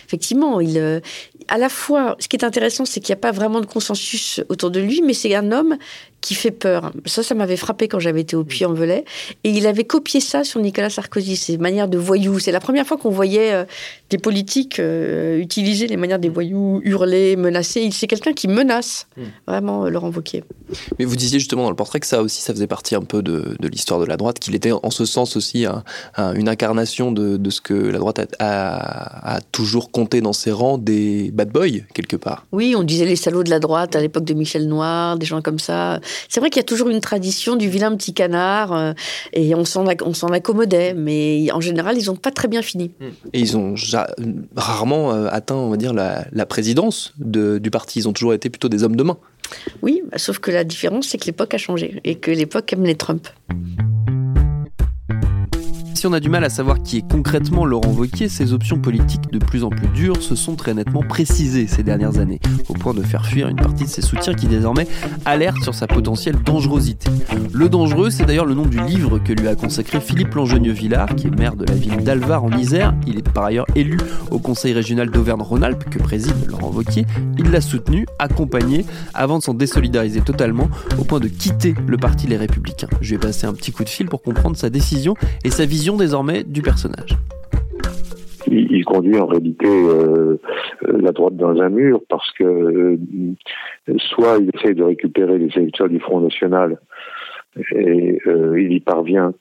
effectivement, 0.06 0.60
il, 0.60 1.02
à 1.50 1.58
la 1.58 1.68
fois, 1.68 2.16
ce 2.20 2.28
qui 2.28 2.36
est 2.36 2.44
intéressant, 2.44 2.84
c'est 2.84 3.00
qu'il 3.00 3.12
n'y 3.12 3.18
a 3.18 3.20
pas 3.20 3.32
vraiment 3.32 3.60
de 3.60 3.66
consensus 3.66 4.40
autour 4.48 4.70
de 4.70 4.80
lui, 4.80 5.02
mais 5.04 5.14
c'est 5.14 5.34
un 5.34 5.50
homme 5.50 5.76
qui 6.20 6.34
fait 6.34 6.50
peur. 6.50 6.92
Ça, 7.06 7.22
ça 7.22 7.34
m'avait 7.34 7.56
frappé 7.56 7.88
quand 7.88 7.98
j'avais 7.98 8.20
été 8.20 8.36
au 8.36 8.44
Puy-en-Velay. 8.44 9.04
Et 9.44 9.50
il 9.50 9.66
avait 9.66 9.84
copié 9.84 10.20
ça 10.20 10.44
sur 10.44 10.60
Nicolas 10.60 10.90
Sarkozy, 10.90 11.36
ses 11.36 11.58
manières 11.58 11.88
de 11.88 11.98
voyous. 11.98 12.38
C'est 12.38 12.52
la 12.52 12.60
première 12.60 12.86
fois 12.86 12.96
qu'on 12.98 13.10
voyait 13.10 13.52
euh, 13.52 13.64
des 14.10 14.18
politiques 14.18 14.78
euh, 14.78 15.38
utiliser 15.38 15.86
les 15.86 15.96
manières 15.96 16.18
des 16.18 16.28
voyous, 16.28 16.80
hurler, 16.84 17.36
menacer. 17.36 17.88
C'est 17.90 18.06
quelqu'un 18.06 18.32
qui 18.32 18.48
menace 18.48 19.06
hmm. 19.16 19.22
vraiment 19.46 19.86
euh, 19.86 19.88
Laurent 19.88 20.10
Wauquiez. 20.10 20.44
Mais 20.98 21.04
vous 21.04 21.16
disiez 21.16 21.38
justement 21.38 21.64
dans 21.64 21.70
le 21.70 21.76
portrait 21.76 22.00
que 22.00 22.06
ça 22.06 22.22
aussi, 22.22 22.42
ça 22.42 22.52
faisait 22.52 22.66
partie 22.66 22.94
un 22.94 23.02
peu 23.02 23.22
de, 23.22 23.56
l'histoire 23.62 24.00
de 24.00 24.06
la 24.06 24.16
droite, 24.16 24.38
qu'il 24.38 24.54
était 24.54 24.72
en 24.72 24.90
ce 24.90 25.04
sens 25.04 25.36
aussi 25.36 25.66
une 26.16 26.48
incarnation 26.48 27.12
de, 27.12 27.50
ce 27.50 27.60
que 27.60 27.74
la 27.74 27.98
droite 27.98 28.20
a, 28.38 29.36
a, 29.36 29.40
toujours 29.52 29.90
compté 29.90 30.20
dans 30.20 30.32
ses 30.32 30.52
rangs 30.52 30.78
des 30.78 31.30
bad 31.32 31.50
boys, 31.50 31.80
quelque 31.94 32.16
part. 32.16 32.46
Oui, 32.52 32.74
on 32.76 32.82
disait 32.82 33.04
les 33.04 33.16
salauds 33.16 33.42
de 33.42 33.50
la 33.50 33.58
droite 33.58 33.96
à 33.96 34.00
l'époque 34.00 34.24
de 34.24 34.34
Michel 34.34 34.68
Noir, 34.68 35.18
des 35.18 35.26
gens 35.26 35.42
comme 35.42 35.58
ça. 35.58 36.00
C'est 36.28 36.40
vrai 36.40 36.50
qu'il 36.50 36.60
y 36.60 36.64
a 36.64 36.66
toujours 36.66 36.88
une 36.88 37.00
tradition 37.00 37.56
du 37.56 37.68
vilain 37.68 37.94
petit 37.96 38.14
canard 38.14 38.72
euh, 38.72 38.92
et 39.32 39.54
on 39.54 39.64
s'en, 39.64 39.86
accommodait, 39.86 40.94
mais 40.94 41.50
en 41.52 41.60
général, 41.60 41.98
ils 41.98 42.06
n'ont 42.06 42.16
pas 42.16 42.30
très 42.30 42.48
bien 42.48 42.62
fini. 42.62 42.90
Et 43.32 43.40
ils 43.40 43.56
ont 43.56 43.74
rarement 44.56 45.12
euh, 45.12 45.28
atteint, 45.30 45.56
on 45.56 45.70
va 45.70 45.76
dire, 45.76 45.94
la, 45.94 46.46
présidence 46.46 47.14
du 47.18 47.70
parti. 47.70 48.00
Ils 48.00 48.08
ont 48.08 48.12
toujours 48.12 48.34
été 48.34 48.50
plutôt 48.50 48.68
des 48.68 48.82
hommes 48.82 48.96
de 48.96 49.02
main. 49.02 49.18
Oui, 49.82 50.02
sauf 50.16 50.38
que 50.38 50.50
la 50.50 50.64
différence, 50.64 51.08
c'est 51.08 51.18
que 51.18 51.26
l'époque 51.26 51.54
a 51.54 51.58
changé 51.58 52.00
et 52.04 52.16
que 52.16 52.30
l'époque 52.30 52.72
aime 52.72 52.84
les 52.84 52.94
Trump 52.94 53.28
si 56.00 56.06
on 56.06 56.14
a 56.14 56.20
du 56.20 56.30
mal 56.30 56.44
à 56.44 56.48
savoir 56.48 56.82
qui 56.82 56.96
est 56.96 57.06
concrètement 57.06 57.66
Laurent 57.66 57.90
Wauquiez, 57.90 58.30
ses 58.30 58.54
options 58.54 58.78
politiques 58.78 59.30
de 59.30 59.38
plus 59.38 59.64
en 59.64 59.68
plus 59.68 59.86
dures 59.88 60.22
se 60.22 60.34
sont 60.34 60.56
très 60.56 60.72
nettement 60.72 61.02
précisées 61.02 61.66
ces 61.66 61.82
dernières 61.82 62.16
années, 62.16 62.40
au 62.70 62.72
point 62.72 62.94
de 62.94 63.02
faire 63.02 63.26
fuir 63.26 63.48
une 63.48 63.56
partie 63.56 63.84
de 63.84 63.88
ses 63.90 64.00
soutiens 64.00 64.32
qui 64.32 64.46
désormais 64.46 64.88
alertent 65.26 65.62
sur 65.62 65.74
sa 65.74 65.86
potentielle 65.86 66.36
dangerosité. 66.42 67.10
Le 67.52 67.68
dangereux, 67.68 68.08
c'est 68.08 68.24
d'ailleurs 68.24 68.46
le 68.46 68.54
nom 68.54 68.64
du 68.64 68.80
livre 68.80 69.18
que 69.18 69.34
lui 69.34 69.46
a 69.46 69.54
consacré 69.54 70.00
Philippe 70.00 70.34
Langenieux-Villard, 70.36 71.16
qui 71.16 71.26
est 71.26 71.38
maire 71.38 71.54
de 71.54 71.66
la 71.66 71.74
ville 71.74 71.98
d'Alvar 71.98 72.44
en 72.44 72.52
Isère. 72.52 72.94
Il 73.06 73.18
est 73.18 73.28
par 73.28 73.44
ailleurs 73.44 73.66
élu 73.74 73.98
au 74.30 74.38
conseil 74.38 74.72
régional 74.72 75.10
d'Auvergne-Rhône-Alpes 75.10 75.84
que 75.90 75.98
préside 75.98 76.48
Laurent 76.48 76.70
Wauquiez. 76.70 77.04
Il 77.36 77.50
l'a 77.50 77.60
soutenu, 77.60 78.06
accompagné, 78.18 78.86
avant 79.12 79.36
de 79.36 79.42
s'en 79.42 79.52
désolidariser 79.52 80.22
totalement, 80.22 80.70
au 80.98 81.04
point 81.04 81.20
de 81.20 81.28
quitter 81.28 81.74
le 81.86 81.98
parti 81.98 82.26
Les 82.26 82.38
Républicains. 82.38 82.88
Je 83.02 83.10
lui 83.10 83.16
ai 83.16 83.18
passé 83.18 83.46
un 83.46 83.52
petit 83.52 83.70
coup 83.70 83.84
de 83.84 83.90
fil 83.90 84.06
pour 84.06 84.22
comprendre 84.22 84.56
sa 84.56 84.70
décision 84.70 85.14
et 85.44 85.50
sa 85.50 85.66
vision 85.66 85.89
désormais 85.96 86.44
du 86.44 86.62
personnage 86.62 87.16
il, 88.50 88.84
conduit 88.84 89.18
en 89.18 89.26
réalité 89.26 89.68
euh, 89.68 90.36
la 90.82 91.12
droite 91.12 91.36
dans 91.36 91.60
un 91.60 91.68
mur 91.68 92.00
parce 92.08 92.30
que 92.32 92.44
euh, 92.44 92.96
soit 93.98 94.38
il 94.38 94.50
essaie 94.54 94.74
de 94.74 94.82
récupérer 94.82 95.38
les 95.38 95.50
électeurs 95.56 95.88
du 95.88 96.00
Front 96.00 96.20
National 96.20 96.78
et 97.72 98.20
euh, 98.26 98.60
il 98.60 98.72
y 98.72 98.80
parvient. 98.80 99.32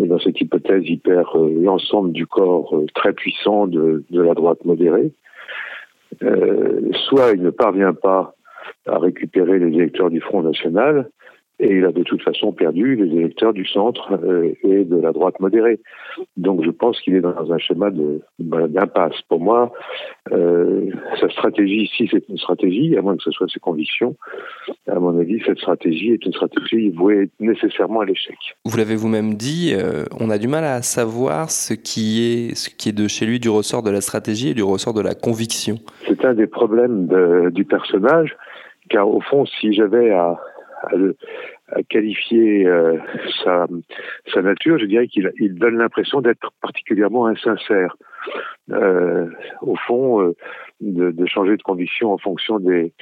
Et 0.00 0.06
dans 0.06 0.18
cette 0.20 0.40
hypothèse, 0.40 0.84
il 0.86 1.00
perd 1.00 1.28
l'ensemble 1.60 2.12
du 2.12 2.26
corps 2.26 2.72
très 2.94 3.12
puissant 3.12 3.66
de 3.66 4.04
la 4.10 4.34
droite 4.34 4.64
modérée. 4.64 5.10
soit 6.20 7.32
il 7.34 7.42
ne 7.42 7.50
parvient 7.50 7.94
pas 7.94 8.36
à 8.86 8.98
récupérer 8.98 9.58
les 9.58 9.76
électeurs 9.76 10.10
du 10.10 10.20
Front 10.20 10.42
National, 10.42 11.10
et 11.60 11.76
il 11.76 11.84
a 11.84 11.92
de 11.92 12.02
toute 12.02 12.22
façon 12.22 12.52
perdu 12.52 12.94
les 12.94 13.16
électeurs 13.16 13.52
du 13.52 13.66
centre 13.66 14.12
euh, 14.12 14.52
et 14.62 14.84
de 14.84 14.96
la 14.96 15.12
droite 15.12 15.40
modérée. 15.40 15.80
Donc 16.36 16.64
je 16.64 16.70
pense 16.70 17.00
qu'il 17.00 17.16
est 17.16 17.20
dans 17.20 17.52
un 17.52 17.58
schéma 17.58 17.90
d'impasse. 18.38 19.20
Pour 19.28 19.40
moi, 19.40 19.72
euh, 20.32 20.90
sa 21.20 21.28
stratégie, 21.28 21.90
si 21.96 22.08
c'est 22.10 22.28
une 22.28 22.38
stratégie, 22.38 22.96
à 22.96 23.02
moins 23.02 23.16
que 23.16 23.22
ce 23.22 23.32
soit 23.32 23.48
ses 23.52 23.60
convictions, 23.60 24.16
à 24.86 24.98
mon 25.00 25.18
avis, 25.18 25.42
cette 25.44 25.58
stratégie 25.58 26.12
est 26.12 26.24
une 26.24 26.32
stratégie 26.32 26.90
vouée 26.90 27.30
nécessairement 27.40 28.00
à 28.00 28.04
l'échec. 28.04 28.36
Vous 28.64 28.76
l'avez 28.76 28.94
vous-même 28.94 29.34
dit, 29.34 29.74
euh, 29.74 30.04
on 30.20 30.30
a 30.30 30.38
du 30.38 30.48
mal 30.48 30.64
à 30.64 30.82
savoir 30.82 31.50
ce 31.50 31.74
qui 31.74 32.22
est 32.22 32.54
ce 32.54 32.70
qui 32.70 32.90
est 32.90 32.96
de 32.96 33.08
chez 33.08 33.26
lui 33.26 33.40
du 33.40 33.48
ressort 33.48 33.82
de 33.82 33.90
la 33.90 34.00
stratégie 34.00 34.50
et 34.50 34.54
du 34.54 34.62
ressort 34.62 34.94
de 34.94 35.02
la 35.02 35.14
conviction. 35.14 35.76
C'est 36.06 36.24
un 36.24 36.34
des 36.34 36.46
problèmes 36.46 37.08
du 37.50 37.64
personnage, 37.64 38.36
car 38.88 39.08
au 39.08 39.20
fond, 39.20 39.44
si 39.46 39.72
j'avais 39.72 40.10
à 40.10 40.38
à, 40.82 41.82
qualifier 41.88 42.66
euh, 42.66 42.96
sa, 43.44 44.42
nature, 44.42 44.78
je 44.78 44.86
dirais 44.86 45.06
qu'il 45.06 45.30
il 45.38 45.54
donne 45.54 45.76
l'impression 45.76 46.20
d'être 46.20 46.52
particulièrement 46.62 47.26
insincère. 47.26 47.96
Euh, 48.70 49.26
au 49.62 49.76
fond, 49.76 50.20
euh, 50.20 50.34
de, 50.80 51.26
changer 51.26 51.56
de 51.56 51.62
condition 51.62 52.12
en 52.12 52.18
fonction 52.18 52.58
des, 52.58 52.92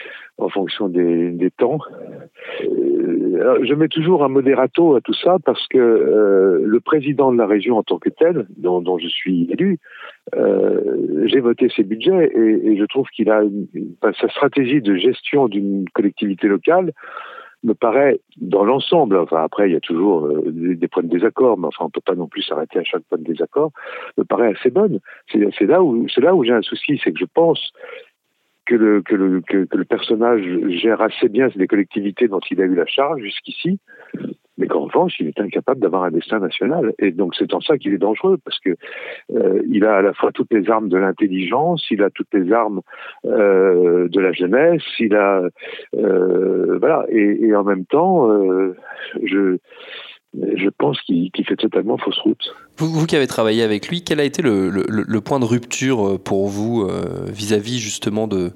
temps. 1.59 1.79
Je 2.62 3.74
mets 3.74 3.88
toujours 3.88 4.24
un 4.24 4.29
modérato 4.29 4.94
à 4.94 5.00
tout 5.00 5.14
ça 5.14 5.38
parce 5.44 5.66
que 5.68 6.62
le 6.64 6.81
président 6.81 7.33
de 7.33 7.38
la 7.38 7.46
région 7.46 7.79
en 7.79 7.83
tant 7.83 7.98
que 7.98 8.11
tel, 8.11 8.46
dont, 8.57 8.98
je 8.98 9.09
suis 9.09 9.48
élu, 9.50 9.79
j'ai 10.33 11.40
voté 11.40 11.68
ses 11.74 11.83
budgets 11.83 12.31
et, 12.35 12.77
je 12.77 12.85
trouve 12.85 13.09
qu'il 13.09 13.31
a 13.31 13.42
sa 14.20 14.29
stratégie 14.29 14.81
de 14.81 14.94
gestion 14.94 15.48
d'une 15.48 15.88
collectivité 15.92 16.46
locale 16.46 16.92
me 17.66 17.74
paraît, 17.74 18.20
dans 18.37 18.64
l'ensemble, 18.64 19.16
enfin 19.18 19.42
après 19.42 19.68
il 19.68 19.72
y 19.72 19.76
a 19.76 19.81
toujours 19.81 20.26
euh, 20.26 20.42
des, 20.46 20.88
points 20.88 21.02
de 21.02 21.09
désaccord, 21.09 21.59
mais 21.59 21.66
enfin 21.66 21.85
on 21.85 21.90
peut 21.90 22.00
pas 22.00 22.14
non 22.14 22.29
plus 22.29 22.42
s'arrêter 22.42 22.79
à 22.79 22.85
chaque 22.85 23.02
point 23.02 23.18
de 23.18 23.24
désaccord, 23.24 23.72
me 24.16 24.24
paraît 24.24 24.55
assez 24.57 24.70
bonne. 24.70 25.00
C'est 25.31 25.66
là 25.66 25.83
où 25.83 26.07
où 26.07 26.44
j'ai 26.44 26.52
un 26.52 26.62
souci, 26.62 27.00
c'est 27.02 27.12
que 27.12 27.18
je 27.18 27.24
pense 27.24 27.72
que 28.66 28.74
le, 28.74 29.02
le 29.11 29.85
personnage 29.85 30.42
gère 30.68 31.00
assez 31.00 31.29
bien 31.29 31.48
les 31.55 31.66
collectivités 31.66 32.29
dont 32.29 32.40
il 32.50 32.61
a 32.61 32.64
eu 32.64 32.74
la 32.74 32.87
charge 32.87 33.20
jusqu'ici, 33.22 33.79
mais 34.59 34.66
qu'en 34.66 34.85
revanche, 34.85 35.14
il 35.21 35.29
est 35.29 35.40
incapable 35.40 35.81
d'avoir 35.81 36.05
un 36.05 36.11
destin 36.11 36.38
national. 36.38 36.95
Et 36.99 37.11
donc 37.11 37.35
c'est 37.35 37.53
en 37.55 37.61
ça 37.61 37.79
qu'il 37.79 37.92
est 37.92 37.99
dangereux, 37.99 38.38
parce 38.45 38.59
que 38.61 38.77
euh, 39.35 39.62
il 39.69 39.85
a 39.85 39.97
à 39.97 40.03
la 40.03 40.12
fois 40.12 40.33
toutes 40.33 40.53
les 40.53 40.69
armes 40.71 40.88
de 40.88 40.97
l'intelligence, 40.97 41.87
il 41.90 42.03
a 42.03 42.11
toutes 42.11 42.33
les 42.33 42.53
armes 42.53 42.81
euh, 43.25 44.09
de 44.09 44.21
la 44.21 44.33
jeunesse, 44.33 44.83
il 44.99 45.14
a 45.14 45.42
euh, 45.97 46.79
voilà, 46.79 47.07
et, 47.09 47.47
et, 47.47 47.55
en 47.55 47.64
même 47.64 47.85
temps, 47.85 48.31
euh, 48.31 48.75
je 49.23 49.59
je 50.57 50.68
pense 50.79 51.01
qu'il 51.03 51.31
fait 51.46 51.57
totalement 51.57 51.96
fausse 51.99 52.18
route. 52.18 52.55
Vous, 52.79 53.07
qui 53.07 53.16
avez 53.16 53.27
travaillé 53.27 53.62
avec 53.62 53.88
lui, 53.88 54.03
quel 54.03 54.20
a 54.20 54.25
été 54.25 54.42
le, 54.42 54.68
le, 54.68 54.85
le 54.88 55.20
point 55.20 55.40
de 55.40 55.44
rupture 55.44 56.07
euh, 56.07 56.18
pour 56.18 56.46
vous 56.49 56.83
euh, 56.83 57.25
vis-à-vis 57.29 57.79
justement 57.79 58.27
de, 58.27 58.51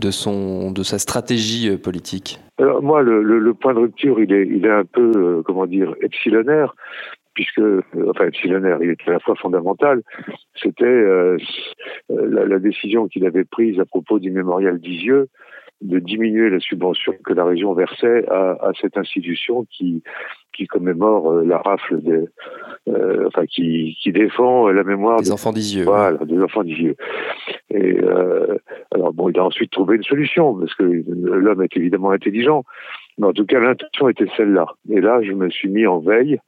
de, 0.00 0.10
son, 0.10 0.70
de 0.70 0.82
sa 0.82 0.98
stratégie 0.98 1.68
euh, 1.68 1.76
politique? 1.76 2.40
Alors 2.58 2.82
moi, 2.82 3.02
le, 3.02 3.52
point 3.54 3.74
de 3.74 3.80
rupture, 3.80 4.20
il 4.20 4.32
est, 4.32 4.46
il 4.46 4.64
est 4.64 4.70
un 4.70 4.84
peu, 4.84 5.42
comment 5.44 5.66
dire, 5.66 5.94
epsilonaire, 6.00 6.74
puisque, 7.34 7.60
enfin, 8.08 8.26
epsilonaire, 8.26 8.78
il 8.82 8.90
est 8.90 9.08
à 9.08 9.12
la 9.12 9.20
fois 9.20 9.36
fondamental. 9.36 10.02
C'était 10.60 11.04
la, 12.08 12.46
la, 12.46 12.58
décision 12.58 13.06
qu'il 13.06 13.26
avait 13.26 13.44
prise 13.44 13.78
à 13.78 13.84
propos 13.84 14.18
du 14.18 14.32
mémorial 14.32 14.80
d'Isieux, 14.80 15.28
de 15.82 16.00
diminuer 16.00 16.50
la 16.50 16.58
subvention 16.58 17.14
que 17.24 17.32
la 17.32 17.44
région 17.44 17.74
versait 17.74 18.26
à, 18.28 18.58
à 18.60 18.72
cette 18.80 18.96
institution 18.96 19.66
qui, 19.70 20.02
qui 20.58 20.66
commémore 20.66 21.30
euh, 21.30 21.44
la 21.44 21.58
rafle 21.58 22.02
des, 22.02 22.24
euh, 22.88 23.28
enfin 23.28 23.46
qui, 23.46 23.96
qui 24.02 24.10
défend 24.10 24.68
la 24.68 24.82
mémoire 24.82 25.20
des 25.20 25.30
enfants 25.30 25.52
d'Isieux. 25.52 25.84
Voilà, 25.84 26.18
des 26.24 26.42
enfants 26.42 26.64
d'Isieux. 26.64 26.96
Et 27.70 27.96
euh, 28.02 28.58
alors 28.92 29.12
bon, 29.12 29.28
il 29.28 29.38
a 29.38 29.44
ensuite 29.44 29.70
trouvé 29.70 29.96
une 29.96 30.02
solution 30.02 30.54
parce 30.54 30.74
que 30.74 30.82
l'homme 30.82 31.62
est 31.62 31.76
évidemment 31.76 32.10
intelligent, 32.10 32.64
mais 33.18 33.28
en 33.28 33.32
tout 33.32 33.46
cas 33.46 33.60
l'intention 33.60 34.08
était 34.08 34.26
celle-là. 34.36 34.66
Et 34.90 35.00
là, 35.00 35.22
je 35.22 35.32
me 35.32 35.48
suis 35.48 35.68
mis 35.68 35.86
en 35.86 36.00
veille 36.00 36.40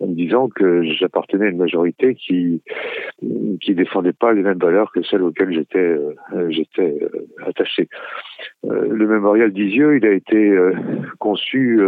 en 0.00 0.06
me 0.06 0.14
disant 0.14 0.48
que 0.48 0.82
j'appartenais 0.82 1.46
à 1.46 1.48
une 1.50 1.58
majorité 1.58 2.14
qui 2.14 2.62
qui 3.60 3.74
défendait 3.74 4.14
pas 4.14 4.32
les 4.32 4.42
mêmes 4.42 4.58
valeurs 4.58 4.90
que 4.92 5.02
celles 5.02 5.22
auxquelles 5.22 5.52
j'étais 5.52 5.78
euh, 5.78 6.14
j'étais 6.48 6.98
euh, 7.02 7.26
attaché. 7.46 7.88
Euh, 8.64 8.88
le 8.88 9.06
mémorial 9.06 9.52
d'Isieux, 9.52 9.96
il 9.96 10.06
a 10.06 10.12
été 10.12 10.56
conçu 11.18 11.80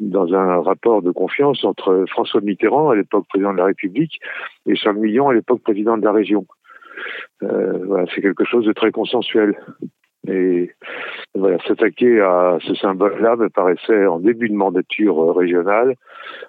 dans 0.00 0.34
un 0.34 0.60
rapport 0.60 1.02
de 1.02 1.10
confiance 1.10 1.64
entre 1.64 2.04
François 2.08 2.40
Mitterrand, 2.40 2.90
à 2.90 2.96
l'époque 2.96 3.26
président 3.28 3.52
de 3.52 3.58
la 3.58 3.66
République, 3.66 4.20
et 4.66 4.74
Charles 4.74 4.98
Millon, 4.98 5.28
à 5.28 5.34
l'époque 5.34 5.62
président 5.62 5.96
de 5.96 6.04
la 6.04 6.12
région. 6.12 6.46
voilà, 7.40 8.06
c'est 8.14 8.20
quelque 8.20 8.44
chose 8.44 8.66
de 8.66 8.72
très 8.72 8.90
consensuel. 8.90 9.56
Et 10.28 10.70
voilà, 11.34 11.58
s'attaquer 11.66 12.20
à 12.20 12.58
ce 12.66 12.74
symbole-là 12.74 13.36
me 13.36 13.48
paraissait, 13.48 14.06
en 14.06 14.20
début 14.20 14.48
de 14.48 14.54
mandature 14.54 15.22
euh, 15.22 15.32
régionale, 15.32 15.96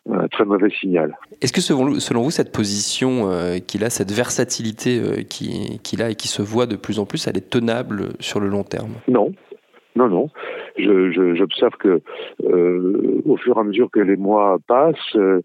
un 0.09 0.27
très 0.27 0.45
mauvais 0.45 0.69
signal. 0.69 1.17
Est-ce 1.41 1.51
que 1.51 1.61
selon 1.61 2.21
vous, 2.21 2.31
cette 2.31 2.51
position 2.51 3.29
euh, 3.29 3.57
qu'il 3.59 3.83
a, 3.83 3.89
cette 3.89 4.11
versatilité 4.11 4.99
euh, 4.99 5.23
qu'il 5.23 6.01
a 6.01 6.09
et 6.09 6.15
qui 6.15 6.27
se 6.27 6.41
voit 6.41 6.67
de 6.67 6.75
plus 6.75 6.99
en 6.99 7.05
plus, 7.05 7.27
elle 7.27 7.37
est 7.37 7.49
tenable 7.49 8.09
sur 8.19 8.39
le 8.39 8.47
long 8.47 8.63
terme? 8.63 8.93
Non. 9.07 9.31
Non, 9.97 10.09
non. 10.09 10.29
J'observe 10.77 11.73
que 11.79 12.01
euh, 12.43 13.21
au 13.25 13.37
fur 13.37 13.55
et 13.55 13.59
à 13.61 13.63
mesure 13.63 13.89
que 13.89 14.01
les 14.01 14.17
mois 14.17 14.57
passent, 14.67 15.15
euh, 15.15 15.41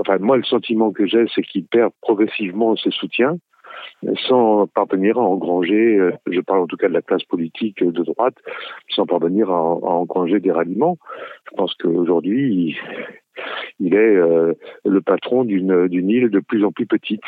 enfin 0.00 0.16
moi 0.18 0.38
le 0.38 0.42
sentiment 0.42 0.90
que 0.90 1.06
j'ai, 1.06 1.26
c'est 1.34 1.42
qu'il 1.42 1.66
perd 1.66 1.92
progressivement 2.00 2.76
ses 2.76 2.90
soutiens 2.90 3.36
sans 4.28 4.66
parvenir 4.66 5.18
à 5.18 5.22
engranger, 5.22 5.98
euh, 5.98 6.12
je 6.26 6.40
parle 6.40 6.60
en 6.60 6.66
tout 6.66 6.76
cas 6.76 6.88
de 6.88 6.92
la 6.92 7.02
classe 7.02 7.24
politique 7.24 7.82
de 7.82 8.02
droite, 8.02 8.36
sans 8.90 9.06
parvenir 9.06 9.50
à, 9.50 9.62
engranger 9.62 10.40
des 10.40 10.52
ralliements. 10.52 10.98
Je 11.50 11.56
pense 11.56 11.74
qu'aujourd'hui, 11.74 12.76
il, 13.80 13.94
est 13.94 14.16
euh, 14.16 14.54
le 14.84 15.00
patron 15.00 15.44
d'une 15.44 16.10
île 16.10 16.30
de 16.30 16.40
plus 16.40 16.64
en 16.64 16.72
plus 16.72 16.86
petite. 16.86 17.24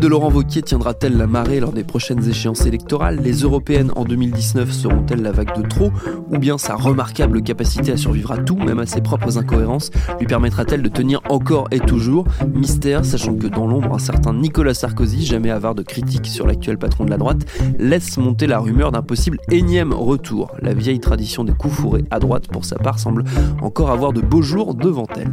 De 0.00 0.08
Laurent 0.08 0.30
Vauquier 0.30 0.62
tiendra-t-elle 0.62 1.18
la 1.18 1.26
marée 1.26 1.60
lors 1.60 1.72
des 1.72 1.84
prochaines 1.84 2.26
échéances 2.26 2.64
électorales? 2.64 3.20
Les 3.22 3.42
européennes 3.42 3.92
en 3.96 4.04
2019 4.04 4.72
seront-elles 4.72 5.20
la 5.20 5.30
vague 5.30 5.54
de 5.54 5.68
trop? 5.68 5.90
Ou 6.30 6.38
bien 6.38 6.56
sa 6.56 6.74
remarquable 6.74 7.42
capacité 7.42 7.92
à 7.92 7.98
survivre 7.98 8.32
à 8.32 8.38
tout, 8.38 8.56
même 8.56 8.78
à 8.78 8.86
ses 8.86 9.02
propres 9.02 9.36
incohérences, 9.36 9.90
lui 10.18 10.26
permettra-t-elle 10.26 10.80
de 10.80 10.88
tenir 10.88 11.20
encore 11.28 11.68
et 11.70 11.80
toujours? 11.80 12.24
Mystère, 12.54 13.04
sachant 13.04 13.34
que 13.34 13.46
dans 13.46 13.66
l'ombre, 13.66 13.94
un 13.94 13.98
certain 13.98 14.32
Nicolas 14.32 14.72
Sarkozy, 14.72 15.26
jamais 15.26 15.50
avare 15.50 15.74
de 15.74 15.82
critiques 15.82 16.26
sur 16.26 16.46
l'actuel 16.46 16.78
patron 16.78 17.04
de 17.04 17.10
la 17.10 17.18
droite, 17.18 17.44
laisse 17.78 18.16
monter 18.16 18.46
la 18.46 18.58
rumeur 18.58 18.92
d'un 18.92 19.02
possible 19.02 19.38
énième 19.50 19.92
retour. 19.92 20.52
La 20.62 20.72
vieille 20.72 21.00
tradition 21.00 21.44
des 21.44 21.52
coups 21.52 21.74
fourrés 21.74 22.04
à 22.10 22.20
droite, 22.20 22.48
pour 22.48 22.64
sa 22.64 22.76
part, 22.76 22.98
semble 22.98 23.24
encore 23.60 23.90
avoir 23.90 24.14
de 24.14 24.22
beaux 24.22 24.42
jours 24.42 24.74
devant 24.74 25.06
elle. 25.14 25.30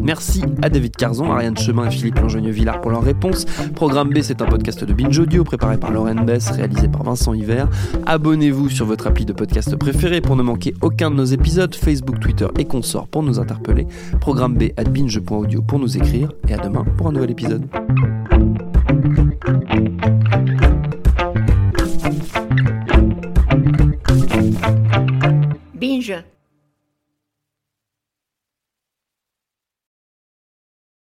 Merci 0.00 0.42
à 0.62 0.70
David 0.70 0.96
Carzon, 0.96 1.30
Ariane 1.30 1.56
Chemin 1.56 1.86
et 1.86 1.90
Philippe 1.90 2.18
Langenieux-Villard 2.18 2.80
pour 2.80 2.90
leurs 2.90 3.02
réponses. 3.02 3.44
Programme 3.74 4.07
B, 4.08 4.18
c'est 4.22 4.42
un 4.42 4.46
podcast 4.46 4.84
de 4.84 4.92
Binge 4.92 5.18
Audio 5.18 5.44
préparé 5.44 5.76
par 5.76 5.90
Lauren 5.90 6.24
Bess, 6.24 6.50
réalisé 6.50 6.88
par 6.88 7.02
Vincent 7.02 7.34
Hiver. 7.34 7.68
Abonnez-vous 8.06 8.68
sur 8.68 8.86
votre 8.86 9.06
appli 9.06 9.24
de 9.24 9.32
podcast 9.32 9.74
préféré 9.76 10.20
pour 10.20 10.36
ne 10.36 10.42
manquer 10.42 10.74
aucun 10.82 11.10
de 11.10 11.16
nos 11.16 11.24
épisodes, 11.24 11.74
Facebook, 11.74 12.20
Twitter 12.20 12.46
et 12.58 12.64
consorts 12.64 13.08
pour 13.08 13.22
nous 13.22 13.38
interpeller. 13.38 13.86
Programme 14.20 14.56
B 14.56 14.64
at 14.76 14.84
binge.audio 14.84 15.62
pour 15.62 15.78
nous 15.78 15.96
écrire 15.96 16.32
et 16.48 16.54
à 16.54 16.58
demain 16.58 16.84
pour 16.96 17.08
un 17.08 17.12
nouvel 17.12 17.30
épisode. 17.30 17.66